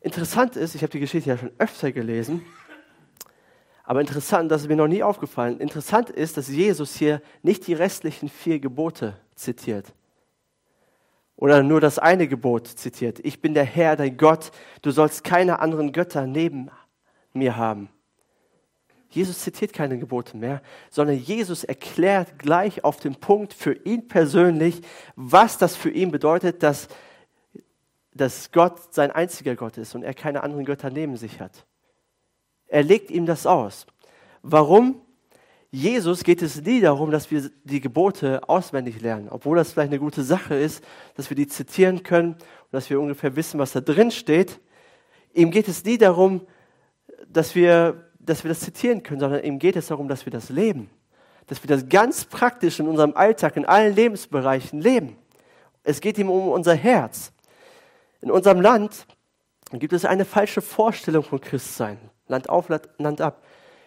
Interessant 0.00 0.56
ist, 0.56 0.74
ich 0.74 0.82
habe 0.82 0.92
die 0.92 1.00
Geschichte 1.00 1.30
ja 1.30 1.38
schon 1.38 1.52
öfter 1.58 1.90
gelesen, 1.90 2.44
aber 3.84 4.00
interessant, 4.00 4.50
das 4.50 4.62
ist 4.62 4.68
mir 4.68 4.76
noch 4.76 4.86
nie 4.86 5.02
aufgefallen. 5.02 5.60
Interessant 5.60 6.08
ist, 6.08 6.36
dass 6.36 6.48
Jesus 6.48 6.94
hier 6.94 7.20
nicht 7.42 7.66
die 7.66 7.74
restlichen 7.74 8.28
vier 8.28 8.58
Gebote 8.58 9.16
zitiert. 9.34 9.92
Oder 11.44 11.62
nur 11.62 11.78
das 11.78 11.98
eine 11.98 12.26
Gebot 12.26 12.68
zitiert. 12.68 13.20
Ich 13.22 13.42
bin 13.42 13.52
der 13.52 13.66
Herr, 13.66 13.96
dein 13.96 14.16
Gott, 14.16 14.50
du 14.80 14.90
sollst 14.92 15.24
keine 15.24 15.58
anderen 15.58 15.92
Götter 15.92 16.26
neben 16.26 16.70
mir 17.34 17.58
haben. 17.58 17.90
Jesus 19.10 19.40
zitiert 19.40 19.74
keine 19.74 19.98
Gebote 19.98 20.38
mehr, 20.38 20.62
sondern 20.88 21.18
Jesus 21.18 21.62
erklärt 21.62 22.38
gleich 22.38 22.82
auf 22.82 22.96
den 22.96 23.16
Punkt 23.16 23.52
für 23.52 23.74
ihn 23.74 24.08
persönlich, 24.08 24.80
was 25.16 25.58
das 25.58 25.76
für 25.76 25.90
ihn 25.90 26.10
bedeutet, 26.10 26.62
dass, 26.62 26.88
dass 28.14 28.50
Gott 28.50 28.94
sein 28.94 29.10
einziger 29.10 29.54
Gott 29.54 29.76
ist 29.76 29.94
und 29.94 30.02
er 30.02 30.14
keine 30.14 30.44
anderen 30.44 30.64
Götter 30.64 30.88
neben 30.88 31.18
sich 31.18 31.40
hat. 31.40 31.66
Er 32.68 32.84
legt 32.84 33.10
ihm 33.10 33.26
das 33.26 33.44
aus. 33.44 33.84
Warum? 34.40 35.03
Jesus 35.74 36.22
geht 36.22 36.40
es 36.40 36.62
nie 36.62 36.80
darum, 36.80 37.10
dass 37.10 37.32
wir 37.32 37.50
die 37.64 37.80
Gebote 37.80 38.48
auswendig 38.48 39.00
lernen, 39.00 39.28
obwohl 39.28 39.56
das 39.56 39.72
vielleicht 39.72 39.90
eine 39.90 39.98
gute 39.98 40.22
Sache 40.22 40.54
ist, 40.54 40.84
dass 41.16 41.30
wir 41.30 41.34
die 41.34 41.48
zitieren 41.48 42.04
können 42.04 42.34
und 42.34 42.70
dass 42.70 42.88
wir 42.90 43.00
ungefähr 43.00 43.34
wissen, 43.34 43.58
was 43.58 43.72
da 43.72 43.80
drin 43.80 44.12
steht. 44.12 44.60
Ihm 45.32 45.50
geht 45.50 45.66
es 45.66 45.84
nie 45.84 45.98
darum, 45.98 46.46
dass 47.26 47.56
wir, 47.56 48.08
dass 48.20 48.44
wir 48.44 48.50
das 48.50 48.60
zitieren 48.60 49.02
können, 49.02 49.18
sondern 49.18 49.42
ihm 49.42 49.58
geht 49.58 49.74
es 49.74 49.88
darum, 49.88 50.06
dass 50.06 50.24
wir 50.24 50.30
das 50.30 50.48
leben, 50.48 50.90
dass 51.48 51.60
wir 51.60 51.66
das 51.66 51.88
ganz 51.88 52.24
praktisch 52.24 52.78
in 52.78 52.86
unserem 52.86 53.16
Alltag, 53.16 53.56
in 53.56 53.64
allen 53.64 53.96
Lebensbereichen 53.96 54.80
leben. 54.80 55.16
Es 55.82 56.00
geht 56.00 56.18
ihm 56.18 56.30
um 56.30 56.50
unser 56.50 56.76
Herz. 56.76 57.32
In 58.20 58.30
unserem 58.30 58.60
Land 58.60 59.08
gibt 59.72 59.92
es 59.92 60.04
eine 60.04 60.24
falsche 60.24 60.62
Vorstellung 60.62 61.24
von 61.24 61.40
Christsein. 61.40 61.98
Land 62.28 62.48
auf, 62.48 62.68
Land 62.68 63.20
ab. 63.20 63.42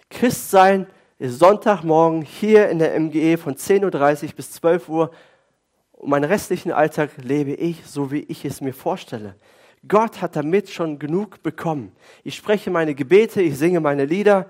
Christsein 0.10 0.88
ist 1.20 1.40
Sonntagmorgen 1.40 2.22
hier 2.22 2.70
in 2.70 2.80
der 2.80 3.00
MGE 3.00 3.38
von 3.38 3.56
10.30 3.56 4.24
Uhr 4.26 4.34
bis 4.36 4.52
12 4.52 4.90
Uhr. 4.90 5.12
Und 5.94 6.10
meinen 6.10 6.26
restlichen 6.26 6.72
Alltag 6.72 7.12
lebe 7.18 7.54
ich 7.54 7.86
so, 7.86 8.12
wie 8.12 8.20
ich 8.20 8.46
es 8.46 8.62
mir 8.62 8.74
vorstelle. 8.74 9.36
Gott 9.88 10.22
hat 10.22 10.36
damit 10.36 10.70
schon 10.70 11.00
genug 11.00 11.42
bekommen. 11.42 11.92
Ich 12.24 12.36
spreche 12.36 12.70
meine 12.70 12.94
Gebete, 12.94 13.42
ich 13.42 13.58
singe 13.58 13.80
meine 13.80 14.06
Lieder. 14.06 14.50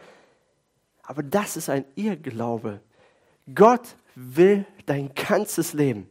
Aber 1.04 1.24
das 1.24 1.56
ist 1.56 1.70
ein 1.70 1.86
Irrglaube. 1.96 2.82
Gott 3.54 3.96
will 4.16 4.66
dein 4.86 5.12
ganzes 5.14 5.74
Leben. 5.74 6.10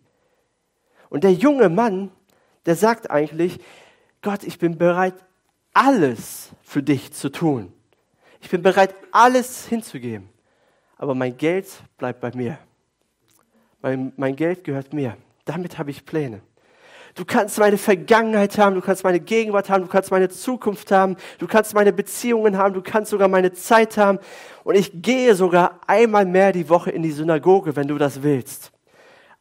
Und 1.10 1.24
der 1.24 1.32
junge 1.32 1.68
Mann, 1.68 2.10
der 2.64 2.76
sagt 2.76 3.10
eigentlich, 3.10 3.58
Gott, 4.22 4.42
ich 4.42 4.58
bin 4.58 4.78
bereit, 4.78 5.14
alles 5.74 6.50
für 6.62 6.82
dich 6.82 7.12
zu 7.12 7.28
tun. 7.28 7.72
Ich 8.40 8.48
bin 8.48 8.62
bereit, 8.62 8.94
alles 9.12 9.66
hinzugeben. 9.66 10.30
Aber 10.96 11.14
mein 11.14 11.36
Geld 11.36 11.68
bleibt 11.98 12.20
bei 12.20 12.32
mir. 12.34 12.58
Mein, 13.82 14.12
mein 14.16 14.34
Geld 14.34 14.64
gehört 14.64 14.92
mir. 14.92 15.16
Damit 15.44 15.78
habe 15.78 15.90
ich 15.90 16.04
Pläne. 16.04 16.40
Du 17.14 17.24
kannst 17.24 17.58
meine 17.58 17.78
Vergangenheit 17.78 18.58
haben, 18.58 18.74
du 18.74 18.82
kannst 18.82 19.02
meine 19.02 19.20
Gegenwart 19.20 19.70
haben, 19.70 19.82
du 19.82 19.88
kannst 19.88 20.10
meine 20.10 20.28
Zukunft 20.28 20.90
haben, 20.90 21.16
du 21.38 21.46
kannst 21.46 21.72
meine 21.72 21.92
Beziehungen 21.92 22.58
haben, 22.58 22.74
du 22.74 22.82
kannst 22.82 23.10
sogar 23.10 23.28
meine 23.28 23.54
Zeit 23.54 23.96
haben. 23.96 24.18
Und 24.64 24.74
ich 24.74 24.90
gehe 25.02 25.34
sogar 25.34 25.80
einmal 25.86 26.26
mehr 26.26 26.52
die 26.52 26.68
Woche 26.68 26.90
in 26.90 27.02
die 27.02 27.12
Synagoge, 27.12 27.74
wenn 27.74 27.88
du 27.88 27.96
das 27.96 28.22
willst. 28.22 28.70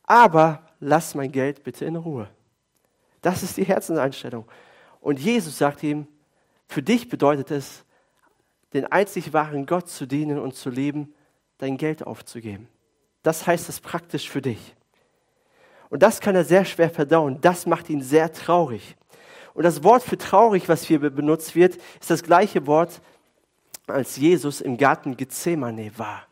Aber 0.04 0.62
lass 0.80 1.15
mein 1.15 1.32
Geld 1.32 1.63
bitte 1.63 1.84
in 1.84 1.98
Ruhe. 1.98 2.30
Das 3.22 3.44
ist 3.44 3.58
die 3.58 3.65
Herzenseinstellung. 3.65 4.46
Und 5.02 5.20
Jesus 5.20 5.58
sagt 5.58 5.84
ihm, 5.84 6.08
für 6.68 6.82
dich 6.82 7.10
bedeutet 7.10 7.52
es, 7.52 7.84
den 8.74 8.86
einzig 8.86 9.34
wahren 9.34 9.65
Gott 9.65 9.89
zu 9.89 10.06
dienen 10.06 10.39
und 10.39 10.56
zu 10.56 10.70
leben, 10.70 11.13
dein 11.58 11.78
Geld 11.78 12.06
aufzugeben. 12.06 12.68
Das 13.24 13.48
heißt 13.48 13.70
es 13.70 13.80
praktisch 13.80 14.30
für 14.30 14.41
dich. 14.41 14.76
Und 15.89 16.04
das 16.04 16.20
kann 16.20 16.36
er 16.36 16.44
sehr 16.44 16.65
schwer 16.65 16.89
verdauen. 16.89 17.39
Das 17.41 17.65
macht 17.65 17.89
ihn 17.89 18.02
sehr 18.02 18.32
traurig. 18.34 18.96
Und 19.54 19.63
das 19.63 19.84
Wort 19.84 20.04
für 20.04 20.18
traurig, 20.18 20.68
was 20.68 20.84
hier 20.84 21.00
benutzt 21.00 21.56
wird, 21.56 21.78
ist 22.00 22.10
das 22.10 22.24
gleiche 22.24 22.68
Wort, 22.68 23.02
als 23.88 24.18
Jesus 24.18 24.62
im 24.62 24.78
Garten 24.78 25.15
Gethsemane 25.15 25.91
war 25.98 26.24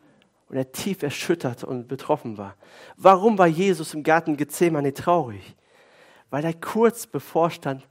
und 0.48 0.56
er 0.56 0.70
tief 0.72 1.02
erschüttert 1.02 1.64
und 1.64 1.88
betroffen 1.88 2.36
war. 2.36 2.56
Warum 2.96 3.38
war 3.38 3.46
Jesus 3.46 3.94
im 3.94 4.02
Garten 4.02 4.36
Gethsemane 4.36 4.92
traurig? 4.92 5.54
Weil 6.30 6.44
er 6.44 6.54
kurz 6.54 7.06
bevorstand, 7.06 7.86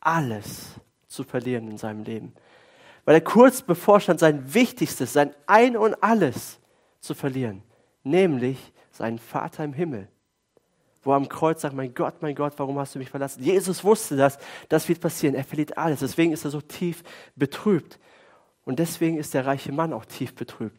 alles 0.00 0.74
zu 1.08 1.24
verlieren 1.24 1.68
in 1.68 1.78
seinem 1.78 2.04
Leben. 2.04 2.34
Weil 3.04 3.16
er 3.16 3.20
kurz 3.22 3.62
bevorstand, 3.62 4.20
sein 4.20 4.54
Wichtigstes, 4.54 5.12
sein 5.12 5.34
Ein 5.46 5.76
und 5.76 6.02
Alles 6.02 6.59
zu 7.00 7.14
verlieren, 7.14 7.62
nämlich 8.02 8.72
seinen 8.90 9.18
Vater 9.18 9.64
im 9.64 9.72
Himmel 9.72 10.08
wo 11.02 11.12
er 11.12 11.16
am 11.16 11.28
Kreuz 11.28 11.62
sagt, 11.62 11.74
mein 11.74 11.94
Gott, 11.94 12.20
mein 12.20 12.34
Gott, 12.34 12.54
warum 12.58 12.78
hast 12.78 12.94
du 12.94 12.98
mich 12.98 13.10
verlassen? 13.10 13.42
Jesus 13.42 13.82
wusste 13.82 14.16
das, 14.16 14.38
das 14.68 14.88
wird 14.88 15.00
passieren. 15.00 15.34
Er 15.34 15.44
verliert 15.44 15.78
alles. 15.78 16.00
Deswegen 16.00 16.32
ist 16.32 16.44
er 16.44 16.50
so 16.50 16.60
tief 16.60 17.02
betrübt. 17.36 17.98
Und 18.64 18.78
deswegen 18.78 19.16
ist 19.16 19.32
der 19.32 19.46
reiche 19.46 19.72
Mann 19.72 19.92
auch 19.92 20.04
tief 20.04 20.34
betrübt. 20.34 20.78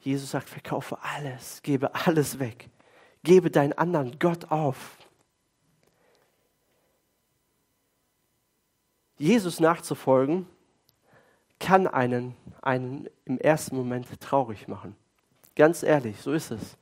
Jesus 0.00 0.30
sagt, 0.30 0.48
verkaufe 0.48 0.98
alles, 1.02 1.62
gebe 1.62 1.94
alles 1.94 2.38
weg. 2.38 2.68
Gebe 3.22 3.50
deinen 3.50 3.72
anderen 3.72 4.18
Gott 4.18 4.50
auf. 4.50 4.98
Jesus 9.16 9.58
nachzufolgen 9.58 10.46
kann 11.58 11.88
einen, 11.88 12.36
einen 12.62 13.08
im 13.24 13.38
ersten 13.38 13.74
Moment 13.74 14.06
traurig 14.20 14.68
machen. 14.68 14.94
Ganz 15.58 15.82
ehrlich, 15.82 16.16
so 16.20 16.32
ist 16.32 16.52
es. 16.52 16.76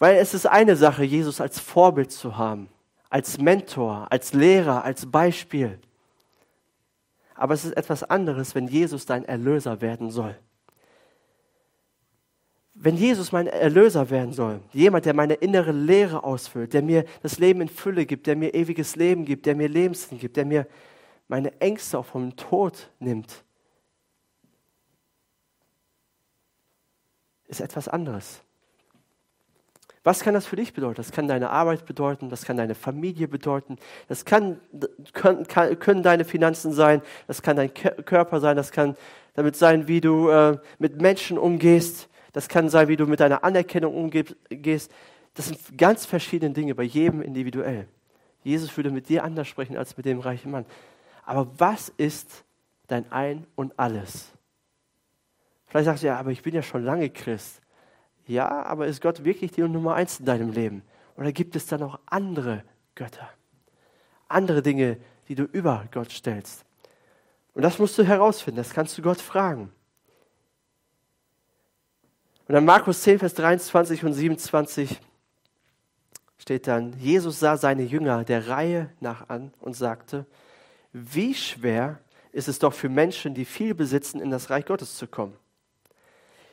Weil 0.00 0.16
es 0.16 0.34
ist 0.34 0.46
eine 0.46 0.74
Sache, 0.74 1.04
Jesus 1.04 1.40
als 1.40 1.60
Vorbild 1.60 2.10
zu 2.10 2.36
haben, 2.36 2.68
als 3.08 3.38
Mentor, 3.38 4.08
als 4.10 4.32
Lehrer, 4.32 4.84
als 4.84 5.08
Beispiel. 5.08 5.78
Aber 7.36 7.54
es 7.54 7.64
ist 7.64 7.76
etwas 7.76 8.02
anderes, 8.02 8.56
wenn 8.56 8.66
Jesus 8.66 9.06
dein 9.06 9.24
Erlöser 9.24 9.80
werden 9.80 10.10
soll. 10.10 10.36
Wenn 12.74 12.96
Jesus 12.96 13.30
mein 13.30 13.46
Erlöser 13.46 14.10
werden 14.10 14.32
soll, 14.32 14.58
jemand, 14.72 15.04
der 15.04 15.14
meine 15.14 15.34
innere 15.34 15.70
Lehre 15.70 16.24
ausfüllt, 16.24 16.72
der 16.72 16.82
mir 16.82 17.04
das 17.22 17.38
Leben 17.38 17.60
in 17.60 17.68
Fülle 17.68 18.04
gibt, 18.04 18.26
der 18.26 18.34
mir 18.34 18.52
ewiges 18.52 18.96
Leben 18.96 19.24
gibt, 19.24 19.46
der 19.46 19.54
mir 19.54 19.68
Lebenssinn 19.68 20.18
gibt, 20.18 20.36
der 20.36 20.44
mir 20.44 20.66
meine 21.28 21.60
Ängste 21.60 22.00
auch 22.00 22.06
vom 22.06 22.34
Tod 22.34 22.90
nimmt, 22.98 23.44
ist 27.50 27.60
etwas 27.60 27.88
anderes. 27.88 28.40
Was 30.02 30.20
kann 30.20 30.32
das 30.32 30.46
für 30.46 30.56
dich 30.56 30.72
bedeuten? 30.72 30.94
Das 30.94 31.12
kann 31.12 31.28
deine 31.28 31.50
Arbeit 31.50 31.84
bedeuten, 31.84 32.30
das 32.30 32.44
kann 32.44 32.56
deine 32.56 32.74
Familie 32.74 33.28
bedeuten, 33.28 33.76
das 34.08 34.24
kann, 34.24 34.58
können, 35.12 35.46
können 35.46 36.02
deine 36.02 36.24
Finanzen 36.24 36.72
sein, 36.72 37.02
das 37.26 37.42
kann 37.42 37.56
dein 37.56 37.74
Körper 37.74 38.40
sein, 38.40 38.56
das 38.56 38.72
kann 38.72 38.96
damit 39.34 39.56
sein, 39.56 39.88
wie 39.88 40.00
du 40.00 40.30
äh, 40.30 40.58
mit 40.78 41.02
Menschen 41.02 41.36
umgehst, 41.36 42.08
das 42.32 42.48
kann 42.48 42.70
sein, 42.70 42.88
wie 42.88 42.96
du 42.96 43.06
mit 43.06 43.20
deiner 43.20 43.44
Anerkennung 43.44 43.94
umgehst. 43.94 44.90
Das 45.34 45.48
sind 45.48 45.58
ganz 45.76 46.06
verschiedene 46.06 46.54
Dinge 46.54 46.74
bei 46.74 46.84
jedem 46.84 47.20
individuell. 47.20 47.86
Jesus 48.42 48.74
würde 48.76 48.90
mit 48.90 49.08
dir 49.08 49.22
anders 49.22 49.48
sprechen 49.48 49.76
als 49.76 49.96
mit 49.96 50.06
dem 50.06 50.20
reichen 50.20 50.50
Mann. 50.50 50.64
Aber 51.24 51.48
was 51.58 51.90
ist 51.90 52.44
dein 52.86 53.10
Ein 53.12 53.46
und 53.54 53.78
Alles? 53.78 54.32
Vielleicht 55.70 55.86
sagst 55.86 56.02
du 56.02 56.08
ja, 56.08 56.18
aber 56.18 56.32
ich 56.32 56.42
bin 56.42 56.52
ja 56.52 56.62
schon 56.62 56.84
lange 56.84 57.08
Christ. 57.10 57.62
Ja, 58.26 58.64
aber 58.64 58.88
ist 58.88 59.00
Gott 59.00 59.24
wirklich 59.24 59.52
die 59.52 59.62
Nummer 59.62 59.94
eins 59.94 60.18
in 60.18 60.26
deinem 60.26 60.50
Leben? 60.50 60.82
Oder 61.16 61.30
gibt 61.32 61.54
es 61.54 61.66
da 61.66 61.78
noch 61.78 62.00
andere 62.06 62.64
Götter? 62.96 63.28
Andere 64.28 64.62
Dinge, 64.62 64.98
die 65.28 65.36
du 65.36 65.44
über 65.44 65.84
Gott 65.92 66.10
stellst? 66.10 66.64
Und 67.54 67.62
das 67.62 67.78
musst 67.78 67.96
du 67.98 68.02
herausfinden, 68.02 68.58
das 68.58 68.72
kannst 68.72 68.98
du 68.98 69.02
Gott 69.02 69.20
fragen. 69.20 69.72
Und 72.48 72.54
dann 72.54 72.64
Markus 72.64 73.02
10, 73.02 73.20
Vers 73.20 73.34
23 73.34 74.04
und 74.04 74.12
27 74.12 75.00
steht 76.36 76.66
dann, 76.66 76.98
Jesus 76.98 77.38
sah 77.38 77.56
seine 77.56 77.82
Jünger 77.82 78.24
der 78.24 78.48
Reihe 78.48 78.90
nach 78.98 79.28
an 79.28 79.52
und 79.60 79.76
sagte, 79.76 80.26
wie 80.92 81.34
schwer 81.34 82.00
ist 82.32 82.48
es 82.48 82.58
doch 82.58 82.72
für 82.72 82.88
Menschen, 82.88 83.34
die 83.34 83.44
viel 83.44 83.74
besitzen, 83.74 84.20
in 84.20 84.30
das 84.30 84.50
Reich 84.50 84.66
Gottes 84.66 84.96
zu 84.96 85.06
kommen. 85.06 85.36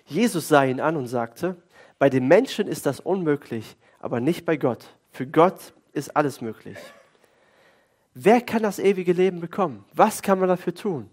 Jesus 0.08 0.48
sah 0.48 0.63
ihn 0.63 0.80
an 0.80 0.96
und 0.96 1.08
sagte, 1.08 1.56
bei 2.00 2.10
den 2.10 2.28
Menschen 2.28 2.67
ist 2.67 2.86
das 2.86 3.00
unmöglich, 3.00 3.76
aber 4.00 4.20
nicht 4.20 4.46
bei 4.46 4.58
Gott. 4.58 4.86
Für 5.12 5.28
Gott 5.28 5.74
ist 5.91 6.15
alles 6.15 6.41
möglich. 6.41 6.78
Wer 8.13 8.41
kann 8.41 8.63
das 8.63 8.80
ewige 8.80 9.13
Leben 9.13 9.41
bekommen? 9.41 9.86
Was 9.93 10.22
kann 10.22 10.39
man 10.39 10.50
dafür 10.50 10.74
tun? 10.74 11.10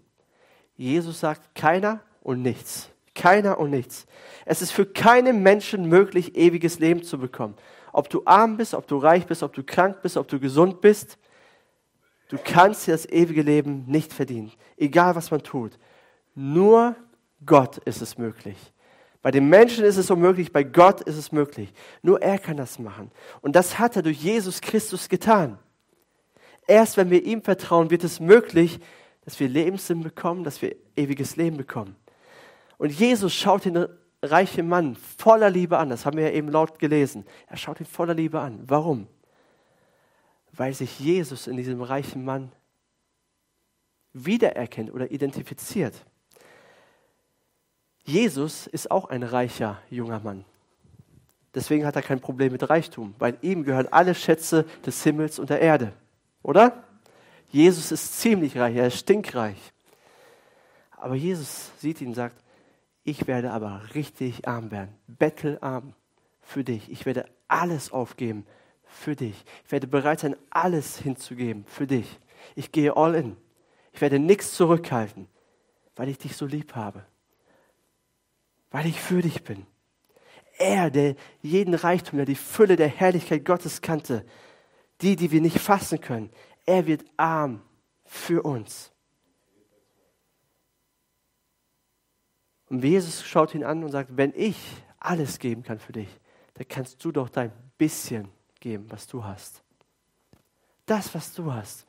Jesus 0.77 1.19
sagt, 1.19 1.53
keiner 1.53 1.99
und 2.21 2.41
nichts. 2.41 2.89
Keiner 3.13 3.59
und 3.59 3.69
nichts. 3.69 4.07
Es 4.45 4.61
ist 4.61 4.71
für 4.71 4.85
keinen 4.85 5.43
Menschen 5.43 5.87
möglich, 5.87 6.35
ewiges 6.35 6.79
Leben 6.79 7.03
zu 7.03 7.17
bekommen. 7.17 7.55
Ob 7.93 8.09
du 8.09 8.23
arm 8.25 8.57
bist, 8.57 8.73
ob 8.73 8.87
du 8.87 8.97
reich 8.97 9.25
bist, 9.25 9.43
ob 9.43 9.53
du 9.53 9.63
krank 9.63 10.01
bist, 10.01 10.17
ob 10.17 10.27
du 10.27 10.39
gesund 10.39 10.81
bist. 10.81 11.17
Du 12.29 12.37
kannst 12.43 12.87
dir 12.87 12.91
das 12.91 13.07
ewige 13.07 13.41
Leben 13.41 13.85
nicht 13.87 14.11
verdienen, 14.11 14.51
egal 14.77 15.15
was 15.15 15.31
man 15.31 15.43
tut. 15.43 15.77
Nur 16.33 16.95
Gott 17.45 17.77
ist 17.79 18.01
es 18.01 18.17
möglich. 18.17 18.57
Bei 19.25 19.31
den 19.31 19.49
Menschen 19.49 19.83
ist 19.83 19.97
es 19.97 20.11
unmöglich, 20.11 20.51
bei 20.51 20.61
Gott 20.61 21.01
ist 21.01 21.17
es 21.17 21.31
möglich. 21.31 21.73
Nur 22.03 22.21
er 22.21 22.37
kann 22.37 22.57
das 22.57 22.77
machen. 22.77 23.09
Und 23.41 23.55
das 23.55 23.79
hat 23.79 23.95
er 23.95 24.03
durch 24.03 24.21
Jesus 24.21 24.61
Christus 24.61 25.09
getan. 25.09 25.57
Erst 26.67 26.95
wenn 26.95 27.09
wir 27.09 27.23
ihm 27.23 27.41
vertrauen, 27.41 27.89
wird 27.89 28.03
es 28.03 28.19
möglich, 28.19 28.79
dass 29.23 29.39
wir 29.39 29.49
Lebenssinn 29.49 30.03
bekommen, 30.03 30.43
dass 30.43 30.61
wir 30.61 30.75
ewiges 30.95 31.37
Leben 31.37 31.57
bekommen. 31.57 31.95
Und 32.77 32.91
Jesus 32.91 33.33
schaut 33.33 33.65
den 33.65 33.87
reichen 34.21 34.67
Mann 34.67 34.95
voller 34.95 35.49
Liebe 35.49 35.79
an. 35.79 35.89
Das 35.89 36.05
haben 36.05 36.17
wir 36.17 36.25
ja 36.25 36.33
eben 36.35 36.49
laut 36.49 36.77
gelesen. 36.77 37.25
Er 37.47 37.57
schaut 37.57 37.79
ihn 37.79 37.87
voller 37.87 38.13
Liebe 38.13 38.39
an. 38.39 38.59
Warum? 38.67 39.07
Weil 40.51 40.75
sich 40.75 40.99
Jesus 40.99 41.47
in 41.47 41.57
diesem 41.57 41.81
reichen 41.81 42.23
Mann 42.23 42.51
wiedererkennt 44.13 44.93
oder 44.93 45.09
identifiziert. 45.09 46.05
Jesus 48.05 48.67
ist 48.67 48.91
auch 48.91 49.09
ein 49.09 49.23
reicher 49.23 49.81
junger 49.89 50.19
Mann. 50.19 50.45
Deswegen 51.55 51.85
hat 51.85 51.95
er 51.95 52.01
kein 52.01 52.19
Problem 52.19 52.51
mit 52.51 52.69
Reichtum, 52.69 53.15
weil 53.17 53.37
ihm 53.41 53.63
gehören 53.63 53.87
alle 53.91 54.13
Schätze 54.13 54.65
des 54.85 55.01
Himmels 55.03 55.39
und 55.39 55.49
der 55.49 55.61
Erde. 55.61 55.91
Oder? 56.43 56.83
Jesus 57.49 57.91
ist 57.91 58.19
ziemlich 58.19 58.57
reich, 58.57 58.75
er 58.75 58.87
ist 58.87 58.99
stinkreich. 58.99 59.57
Aber 60.91 61.15
Jesus 61.15 61.71
sieht 61.79 62.01
ihn 62.01 62.09
und 62.09 62.13
sagt, 62.13 62.35
ich 63.03 63.27
werde 63.27 63.51
aber 63.51 63.81
richtig 63.95 64.47
arm 64.47 64.69
werden, 64.71 64.93
bettelarm 65.07 65.93
für 66.41 66.63
dich. 66.63 66.91
Ich 66.91 67.05
werde 67.05 67.25
alles 67.47 67.91
aufgeben 67.91 68.45
für 68.83 69.15
dich. 69.15 69.45
Ich 69.65 69.71
werde 69.71 69.87
bereit 69.87 70.19
sein, 70.19 70.35
alles 70.49 70.97
hinzugeben 70.97 71.65
für 71.67 71.87
dich. 71.87 72.19
Ich 72.55 72.71
gehe 72.71 72.95
all 72.95 73.15
in. 73.15 73.37
Ich 73.93 74.01
werde 74.01 74.19
nichts 74.19 74.53
zurückhalten, 74.53 75.27
weil 75.95 76.09
ich 76.09 76.17
dich 76.17 76.35
so 76.35 76.45
lieb 76.45 76.75
habe. 76.75 77.05
Weil 78.75 78.87
ich 78.87 78.99
für 78.99 79.21
dich 79.21 79.41
bin. 79.45 79.65
Er, 80.57 80.91
der 80.91 81.15
jeden 81.41 81.75
Reichtum, 81.75 82.17
der 82.17 82.25
die 82.25 82.35
Fülle 82.35 82.75
der 82.75 82.89
Herrlichkeit 82.89 83.45
Gottes 83.45 83.81
kannte, 83.81 84.25
die, 84.99 85.15
die 85.15 85.31
wir 85.31 85.39
nicht 85.39 85.59
fassen 85.59 86.01
können, 86.01 86.29
er 86.65 86.85
wird 86.85 87.05
arm 87.15 87.61
für 88.03 88.43
uns. 88.43 88.91
Und 92.67 92.83
Jesus 92.83 93.25
schaut 93.25 93.55
ihn 93.55 93.63
an 93.63 93.81
und 93.81 93.91
sagt, 93.91 94.09
wenn 94.17 94.33
ich 94.35 94.57
alles 94.99 95.39
geben 95.39 95.63
kann 95.63 95.79
für 95.79 95.93
dich, 95.93 96.09
dann 96.55 96.67
kannst 96.67 97.01
du 97.05 97.13
doch 97.13 97.29
dein 97.29 97.53
bisschen 97.77 98.27
geben, 98.59 98.87
was 98.89 99.07
du 99.07 99.23
hast. 99.23 99.63
Das, 100.85 101.15
was 101.15 101.33
du 101.33 101.53
hast, 101.53 101.85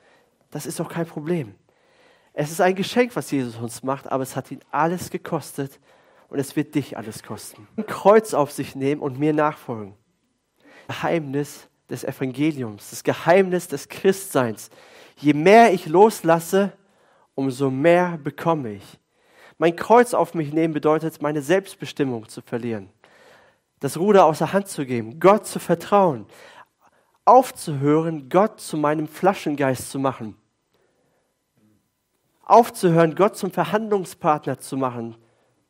das 0.53 0.67
ist 0.67 0.79
doch 0.79 0.89
kein 0.89 1.07
Problem. 1.07 1.57
Es 2.33 2.53
ist 2.53 2.61
ein 2.61 2.77
Geschenk, 2.77 3.17
was 3.17 3.33
Jesus 3.33 3.57
uns 3.57 3.83
macht, 3.83 4.07
aber 4.07 4.23
es 4.23 4.37
hat 4.37 4.53
ihn 4.53 4.61
alles 4.71 5.11
gekostet 5.11 5.81
und 6.29 6.39
es 6.39 6.57
wird 6.57 6.75
dich 6.75 6.97
alles 6.97 7.23
kosten. 7.23 7.69
Ein 7.77 7.87
Kreuz 7.87 8.35
auf 8.35 8.51
sich 8.51 8.75
nehmen 8.75 9.01
und 9.01 9.19
mir 9.19 9.33
nachfolgen. 9.33 9.95
Geheimnis 10.89 11.69
des 11.89 12.05
Evangeliums, 12.05 12.91
das 12.91 13.05
Geheimnis 13.05 13.69
des 13.69 13.89
Christseins. 13.89 14.71
Je 15.17 15.33
mehr 15.33 15.73
ich 15.73 15.87
loslasse, 15.87 16.73
umso 17.35 17.71
mehr 17.71 18.19
bekomme 18.23 18.73
ich. 18.73 18.99
Mein 19.59 19.77
Kreuz 19.77 20.13
auf 20.15 20.35
mich 20.35 20.53
nehmen 20.53 20.75
bedeutet, 20.75 21.23
meine 21.23 21.43
Selbstbestimmung 21.43 22.29
zu 22.29 22.43
verlieren, 22.43 22.91
das 23.81 23.97
Ruder 23.97 24.27
aus 24.27 24.39
der 24.39 24.53
Hand 24.53 24.69
zu 24.69 24.85
geben, 24.85 25.19
Gott 25.19 25.47
zu 25.47 25.59
vertrauen, 25.59 26.27
aufzuhören, 27.25 28.29
Gott 28.29 28.61
zu 28.61 28.77
meinem 28.77 29.09
Flaschengeist 29.09 29.91
zu 29.91 29.99
machen, 29.99 30.37
aufzuhören, 32.45 33.15
Gott 33.15 33.37
zum 33.37 33.51
Verhandlungspartner 33.51 34.59
zu 34.59 34.77
machen, 34.77 35.17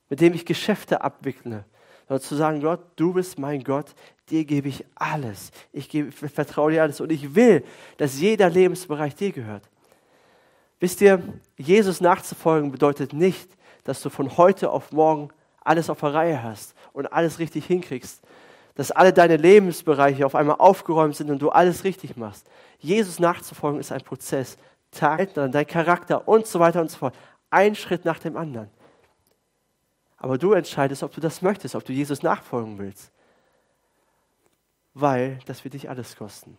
mit 0.08 0.20
dem 0.20 0.34
ich 0.34 0.44
Geschäfte 0.44 1.00
abwickle, 1.00 1.64
sondern 2.08 2.22
zu 2.22 2.36
sagen, 2.36 2.60
Gott, 2.60 2.80
du 2.96 3.12
bist 3.12 3.38
mein 3.38 3.62
Gott, 3.62 3.94
dir 4.30 4.44
gebe 4.44 4.68
ich 4.68 4.84
alles. 4.94 5.50
Ich, 5.72 5.88
gebe, 5.88 6.08
ich 6.08 6.32
vertraue 6.32 6.72
dir 6.72 6.82
alles 6.82 7.00
und 7.00 7.10
ich 7.10 7.34
will, 7.34 7.64
dass 7.96 8.20
jeder 8.20 8.48
Lebensbereich 8.48 9.14
dir 9.14 9.32
gehört. 9.32 9.68
Wisst 10.78 11.00
ihr, 11.00 11.22
Jesus 11.56 12.00
nachzufolgen 12.00 12.70
bedeutet 12.70 13.12
nicht, 13.12 13.48
dass 13.84 14.02
du 14.02 14.10
von 14.10 14.36
heute 14.36 14.70
auf 14.70 14.92
morgen 14.92 15.30
alles 15.62 15.90
auf 15.90 16.00
der 16.00 16.14
Reihe 16.14 16.42
hast 16.42 16.74
und 16.92 17.12
alles 17.12 17.38
richtig 17.38 17.66
hinkriegst. 17.66 18.22
Dass 18.74 18.90
alle 18.90 19.12
deine 19.12 19.36
Lebensbereiche 19.36 20.26
auf 20.26 20.34
einmal 20.34 20.56
aufgeräumt 20.58 21.16
sind 21.16 21.30
und 21.30 21.40
du 21.40 21.48
alles 21.48 21.84
richtig 21.84 22.16
machst. 22.16 22.46
Jesus 22.78 23.18
nachzufolgen 23.18 23.80
ist 23.80 23.90
ein 23.90 24.02
Prozess. 24.02 24.58
Tag, 24.90 25.34
dein 25.34 25.66
Charakter 25.66 26.28
und 26.28 26.46
so 26.46 26.60
weiter 26.60 26.80
und 26.80 26.90
so 26.90 26.98
fort. 26.98 27.14
Ein 27.50 27.74
Schritt 27.74 28.04
nach 28.04 28.18
dem 28.18 28.36
anderen. 28.36 28.68
Aber 30.26 30.38
du 30.38 30.54
entscheidest, 30.54 31.04
ob 31.04 31.14
du 31.14 31.20
das 31.20 31.40
möchtest, 31.40 31.76
ob 31.76 31.84
du 31.84 31.92
Jesus 31.92 32.24
nachfolgen 32.24 32.78
willst. 32.78 33.12
Weil 34.92 35.38
das 35.46 35.62
wird 35.62 35.74
dich 35.74 35.88
alles 35.88 36.16
kosten. 36.16 36.58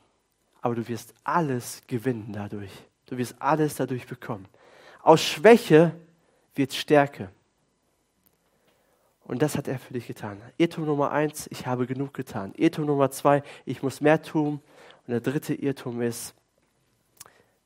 Aber 0.61 0.73
du 0.73 0.87
wirst 0.87 1.13
alles 1.25 1.81
gewinnen 1.85 2.31
dadurch. 2.31 2.71
Du 3.07 3.17
wirst 3.17 3.35
alles 3.41 3.75
dadurch 3.75 4.07
bekommen. 4.07 4.47
Aus 5.01 5.21
Schwäche 5.21 5.93
wird 6.55 6.73
Stärke. 6.73 7.29
Und 9.25 9.41
das 9.41 9.57
hat 9.57 9.67
er 9.67 9.79
für 9.79 9.91
dich 9.91 10.07
getan. 10.07 10.41
Irrtum 10.57 10.85
Nummer 10.85 11.11
eins, 11.11 11.47
ich 11.51 11.67
habe 11.67 11.87
genug 11.87 12.13
getan. 12.13 12.53
Irrtum 12.55 12.85
Nummer 12.85 13.11
zwei, 13.11 13.43
ich 13.65 13.83
muss 13.83 13.99
mehr 13.99 14.21
tun. 14.21 14.61
Und 15.05 15.11
der 15.11 15.19
dritte 15.19 15.53
Irrtum 15.53 16.01
ist, 16.01 16.33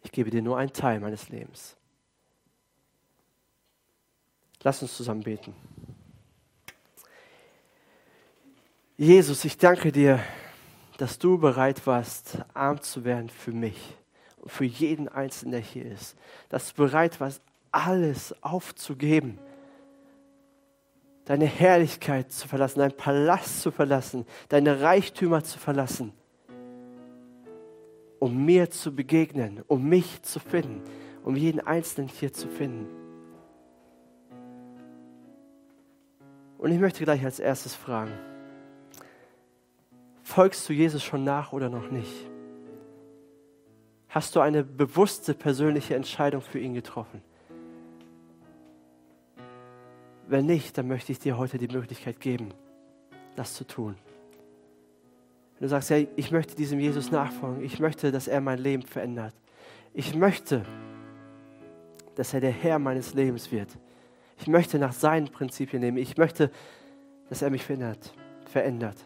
ich 0.02 0.12
gebe 0.12 0.32
dir 0.32 0.42
nur 0.42 0.58
einen 0.58 0.74
Teil 0.74 1.00
meines 1.00 1.30
Lebens. 1.30 1.76
Lass 4.64 4.82
uns 4.82 4.98
zusammen 4.98 5.22
beten. 5.22 5.54
Jesus, 9.02 9.46
ich 9.46 9.58
danke 9.58 9.92
dir, 9.92 10.20
dass 11.00 11.18
du 11.18 11.40
bereit 11.40 11.88
warst, 11.88 12.38
arm 12.54 12.80
zu 12.84 13.04
werden 13.04 13.30
für 13.30 13.52
mich 13.52 13.98
und 14.38 14.52
für 14.52 14.66
jeden 14.66 15.08
Einzelnen, 15.08 15.54
der 15.54 15.62
hier 15.62 15.92
ist. 15.92 16.16
Dass 16.50 16.72
du 16.72 16.84
bereit 16.84 17.20
warst, 17.20 17.42
alles 17.72 18.36
aufzugeben. 18.44 19.40
Deine 21.26 21.46
Herrlichkeit 21.46 22.32
zu 22.32 22.48
verlassen, 22.48 22.78
deinen 22.78 22.96
Palast 22.96 23.64
zu 23.64 23.72
verlassen, 23.72 24.28
deine 24.50 24.82
Reichtümer 24.82 25.44
zu 25.44 25.58
verlassen, 25.58 26.14
um 28.20 28.46
mir 28.46 28.70
zu 28.70 28.94
begegnen, 28.96 29.64
um 29.66 29.90
mich 29.90 30.22
zu 30.22 30.40
finden, 30.40 30.84
um 31.24 31.36
jeden 31.36 31.60
Einzelnen 31.62 32.08
hier 32.08 32.34
zu 32.34 32.48
finden. 32.48 32.88
Und 36.60 36.72
ich 36.72 36.80
möchte 36.80 37.04
gleich 37.04 37.26
als 37.26 37.40
erstes 37.40 37.74
fragen, 37.74 38.12
folgst 40.32 40.68
du 40.70 40.74
Jesus 40.74 41.04
schon 41.04 41.24
nach 41.24 41.52
oder 41.54 41.70
noch 41.70 41.92
nicht? 41.92 42.30
Hast 44.10 44.36
du 44.36 44.40
eine 44.40 44.64
bewusste 44.64 45.34
persönliche 45.34 45.96
Entscheidung 45.96 46.42
für 46.42 46.60
ihn 46.60 46.74
getroffen? 46.74 47.22
Wenn 50.28 50.46
nicht, 50.46 50.78
dann 50.78 50.88
möchte 50.88 51.12
ich 51.12 51.20
dir 51.20 51.38
heute 51.38 51.58
die 51.58 51.68
Möglichkeit 51.68 52.20
geben, 52.20 52.54
das 53.36 53.54
zu 53.54 53.66
tun. 53.66 53.96
Wenn 55.60 55.66
du 55.66 55.70
sagst, 55.70 55.90
ja, 55.90 55.98
ich 56.16 56.32
möchte 56.32 56.56
diesem 56.56 56.80
Jesus 56.80 57.12
nachfolgen, 57.12 57.64
ich 57.64 57.80
möchte, 57.80 58.12
dass 58.12 58.28
er 58.28 58.42
mein 58.42 58.60
Leben 58.60 58.84
verändert. 58.84 59.36
Ich 59.94 60.16
möchte, 60.16 60.64
dass 62.16 62.34
er 62.34 62.40
der 62.40 62.52
Herr 62.52 62.80
meines 62.80 63.14
Lebens 63.14 63.52
wird. 63.52 63.70
Ich 64.40 64.48
möchte 64.48 64.80
nach 64.80 64.94
seinen 64.94 65.28
Prinzipien 65.28 65.82
leben. 65.82 65.98
Ich 65.98 66.18
möchte, 66.18 66.52
dass 67.30 67.42
er 67.42 67.50
mich 67.50 67.64
verändert. 67.64 68.14
verändert. 68.46 68.98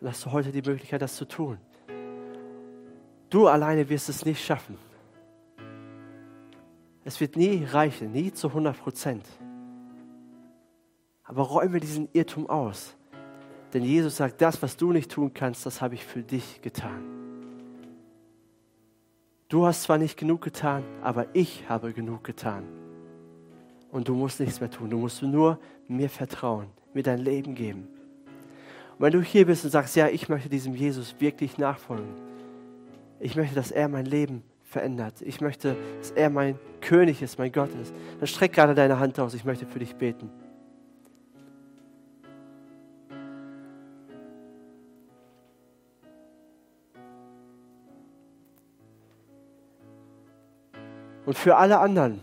Dann 0.00 0.10
hast 0.10 0.24
du 0.24 0.32
heute 0.32 0.50
die 0.50 0.62
Möglichkeit, 0.62 1.02
das 1.02 1.14
zu 1.14 1.26
tun. 1.26 1.58
Du 3.28 3.46
alleine 3.46 3.88
wirst 3.88 4.08
es 4.08 4.24
nicht 4.24 4.44
schaffen. 4.44 4.76
Es 7.04 7.20
wird 7.20 7.36
nie 7.36 7.64
reichen, 7.64 8.12
nie 8.12 8.32
zu 8.32 8.48
100 8.48 8.78
Prozent. 8.78 9.26
Aber 11.24 11.42
räume 11.42 11.80
diesen 11.80 12.08
Irrtum 12.12 12.48
aus. 12.48 12.96
Denn 13.72 13.84
Jesus 13.84 14.16
sagt, 14.16 14.40
das, 14.40 14.60
was 14.62 14.76
du 14.76 14.90
nicht 14.92 15.10
tun 15.10 15.32
kannst, 15.32 15.64
das 15.64 15.80
habe 15.80 15.94
ich 15.94 16.04
für 16.04 16.22
dich 16.22 16.60
getan. 16.60 17.04
Du 19.48 19.66
hast 19.66 19.82
zwar 19.82 19.98
nicht 19.98 20.16
genug 20.16 20.42
getan, 20.42 20.82
aber 21.02 21.26
ich 21.34 21.68
habe 21.68 21.92
genug 21.92 22.24
getan. 22.24 22.64
Und 23.90 24.08
du 24.08 24.14
musst 24.14 24.40
nichts 24.40 24.60
mehr 24.60 24.70
tun. 24.70 24.90
Du 24.90 24.98
musst 24.98 25.22
nur 25.22 25.58
mir 25.88 26.08
vertrauen, 26.08 26.66
mir 26.94 27.02
dein 27.02 27.18
Leben 27.18 27.54
geben. 27.54 27.88
Wenn 29.00 29.12
du 29.12 29.22
hier 29.22 29.46
bist 29.46 29.64
und 29.64 29.70
sagst, 29.70 29.96
ja, 29.96 30.08
ich 30.08 30.28
möchte 30.28 30.50
diesem 30.50 30.74
Jesus 30.74 31.14
wirklich 31.20 31.56
nachfolgen. 31.56 32.10
Ich 33.18 33.34
möchte, 33.34 33.54
dass 33.54 33.70
er 33.70 33.88
mein 33.88 34.04
Leben 34.04 34.42
verändert. 34.62 35.14
Ich 35.22 35.40
möchte, 35.40 35.74
dass 36.00 36.10
er 36.10 36.28
mein 36.28 36.58
König 36.82 37.22
ist, 37.22 37.38
mein 37.38 37.50
Gott 37.50 37.70
ist. 37.80 37.94
Dann 38.18 38.26
streck 38.26 38.52
gerade 38.52 38.74
deine 38.74 38.98
Hand 38.98 39.18
aus. 39.18 39.32
Ich 39.32 39.46
möchte 39.46 39.64
für 39.64 39.78
dich 39.78 39.94
beten. 39.94 40.28
Und 51.24 51.38
für 51.38 51.56
alle 51.56 51.78
anderen, 51.78 52.20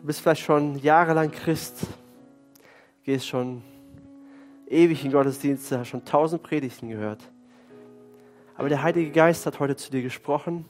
du 0.00 0.06
bist 0.08 0.22
vielleicht 0.22 0.42
schon 0.42 0.80
jahrelang 0.80 1.30
Christ, 1.30 1.86
gehst 3.04 3.28
schon 3.28 3.62
ewig 4.72 5.04
in 5.04 5.12
Gottesdienste, 5.12 5.78
hast 5.78 5.88
schon 5.88 6.04
tausend 6.04 6.42
Predigten 6.42 6.88
gehört. 6.88 7.22
Aber 8.56 8.68
der 8.68 8.82
Heilige 8.82 9.10
Geist 9.10 9.46
hat 9.46 9.60
heute 9.60 9.76
zu 9.76 9.90
dir 9.90 10.02
gesprochen 10.02 10.64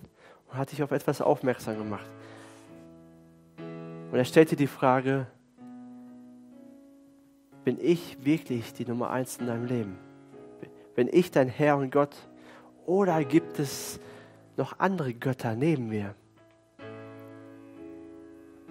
und 0.49 0.59
hat 0.59 0.73
dich 0.73 0.83
auf 0.83 0.91
etwas 0.91 1.21
aufmerksam 1.21 1.79
gemacht. 1.79 2.09
Und 3.59 4.19
er 4.19 4.25
stellt 4.25 4.51
dir 4.51 4.57
die 4.57 4.67
Frage, 4.67 5.27
bin 7.65 7.79
ich 7.81 8.25
wirklich 8.25 8.73
die 8.75 8.85
Nummer 8.85 9.11
eins 9.11 9.37
in 9.39 9.47
deinem 9.47 9.67
Leben? 9.67 9.99
Bin 10.95 11.09
ich 11.11 11.31
dein 11.31 11.49
Herr 11.49 11.77
und 11.77 11.91
Gott? 11.91 12.15
Oder 12.85 13.25
gibt 13.25 13.59
es 13.59 14.01
noch 14.57 14.79
andere 14.79 15.15
Götter 15.15 15.55
neben 15.55 15.89
mir? 15.89 16.15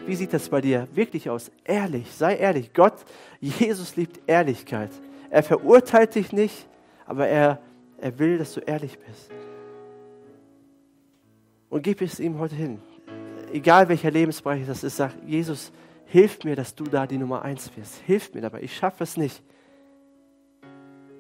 Wie 0.06 0.16
sieht 0.16 0.34
das 0.34 0.50
bei 0.50 0.62
dir 0.62 0.88
wirklich 0.94 1.30
aus? 1.30 1.52
Ehrlich, 1.64 2.12
sei 2.12 2.36
ehrlich. 2.36 2.74
Gott, 2.74 3.06
Jesus 3.40 3.96
liebt 3.96 4.20
Ehrlichkeit. 4.28 4.92
Er 5.32 5.44
verurteilt 5.44 6.14
dich 6.14 6.34
nicht, 6.34 6.68
aber 7.06 7.26
er, 7.28 7.60
er 7.98 8.20
will, 8.20 8.38
dass 8.38 8.54
du 8.54 8.60
ehrlich 8.60 9.00
bist. 9.00 9.32
Und 11.70 11.84
gib 11.84 12.02
es 12.02 12.20
ihm 12.20 12.38
heute 12.38 12.56
hin. 12.56 12.82
Egal 13.54 13.88
welcher 13.88 14.12
Lebensbereich 14.12 14.68
das 14.68 14.84
ist, 14.84 14.98
sag, 14.98 15.14
Jesus, 15.26 15.72
hilf 16.06 16.44
mir, 16.44 16.58
dass 16.58 16.76
du 16.76 16.84
da 16.84 17.08
die 17.08 17.18
Nummer 17.18 17.44
eins 17.44 17.72
wirst. 17.78 18.02
Hilf 18.06 18.34
mir 18.34 18.42
dabei. 18.42 18.62
Ich 18.62 18.76
schaffe 18.76 19.06
es 19.06 19.16
nicht. 19.16 19.42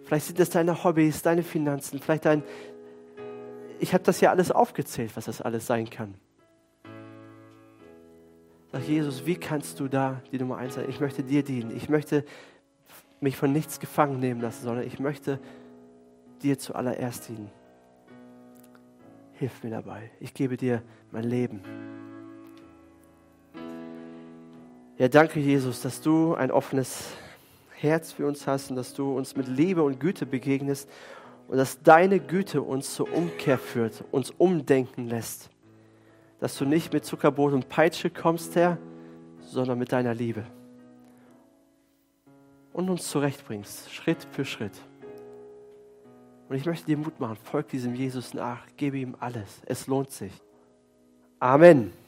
Vielleicht 0.03 0.25
sind 0.25 0.39
das 0.39 0.49
deine 0.49 0.83
Hobbys, 0.83 1.21
deine 1.21 1.41
Finanzen, 1.41 1.99
vielleicht 1.99 2.25
dein. 2.25 2.43
Ich 3.79 3.93
habe 3.93 4.03
das 4.03 4.19
ja 4.19 4.29
alles 4.29 4.51
aufgezählt, 4.51 5.11
was 5.15 5.25
das 5.25 5.39
alles 5.39 5.65
sein 5.65 5.89
kann. 5.89 6.15
Sag 8.73 8.83
Jesus, 8.83 9.25
wie 9.25 9.35
kannst 9.35 9.79
du 9.79 9.87
da 9.87 10.21
die 10.33 10.37
Nummer 10.37 10.57
eins 10.57 10.75
sein? 10.75 10.89
Ich 10.89 10.99
möchte 10.99 11.23
dir 11.23 11.43
dienen. 11.43 11.75
Ich 11.75 11.87
möchte 11.87 12.25
mich 13.21 13.37
von 13.37 13.51
nichts 13.51 13.79
gefangen 13.79 14.19
nehmen 14.19 14.41
lassen, 14.41 14.63
sondern 14.63 14.85
ich 14.85 14.99
möchte 14.99 15.39
dir 16.41 16.57
zuallererst 16.57 17.29
dienen. 17.29 17.49
Hilf 19.33 19.63
mir 19.63 19.69
dabei. 19.69 20.11
Ich 20.19 20.33
gebe 20.33 20.57
dir 20.57 20.81
mein 21.11 21.23
Leben. 21.23 21.61
Ja, 24.97 25.07
danke 25.07 25.39
Jesus, 25.39 25.81
dass 25.81 26.01
du 26.01 26.35
ein 26.35 26.51
offenes 26.51 27.13
Herz 27.75 28.11
für 28.11 28.27
uns 28.27 28.45
hast 28.45 28.69
und 28.69 28.75
dass 28.75 28.93
du 28.93 29.17
uns 29.17 29.35
mit 29.35 29.47
Liebe 29.47 29.81
und 29.81 29.99
Güte 29.99 30.25
begegnest 30.25 30.89
und 31.47 31.57
dass 31.57 31.81
deine 31.81 32.19
Güte 32.19 32.61
uns 32.61 32.95
zur 32.95 33.11
Umkehr 33.11 33.57
führt, 33.57 34.03
uns 34.11 34.31
umdenken 34.31 35.07
lässt. 35.07 35.49
Dass 36.39 36.57
du 36.57 36.65
nicht 36.65 36.93
mit 36.93 37.05
Zuckerbrot 37.05 37.53
und 37.53 37.69
Peitsche 37.69 38.09
kommst, 38.09 38.55
Herr, 38.55 38.77
sondern 39.41 39.79
mit 39.79 39.91
deiner 39.91 40.13
Liebe. 40.13 40.45
Und 42.73 42.89
uns 42.89 43.07
zurechtbringst, 43.09 43.91
Schritt 43.91 44.25
für 44.31 44.45
Schritt. 44.45 44.73
Und 46.49 46.55
ich 46.55 46.65
möchte 46.65 46.85
dir 46.85 46.97
Mut 46.97 47.19
machen, 47.19 47.37
folg 47.43 47.69
diesem 47.69 47.95
Jesus 47.95 48.33
nach, 48.33 48.65
gebe 48.77 48.97
ihm 48.97 49.15
alles. 49.19 49.61
Es 49.65 49.87
lohnt 49.87 50.11
sich. 50.11 50.33
Amen. 51.39 52.00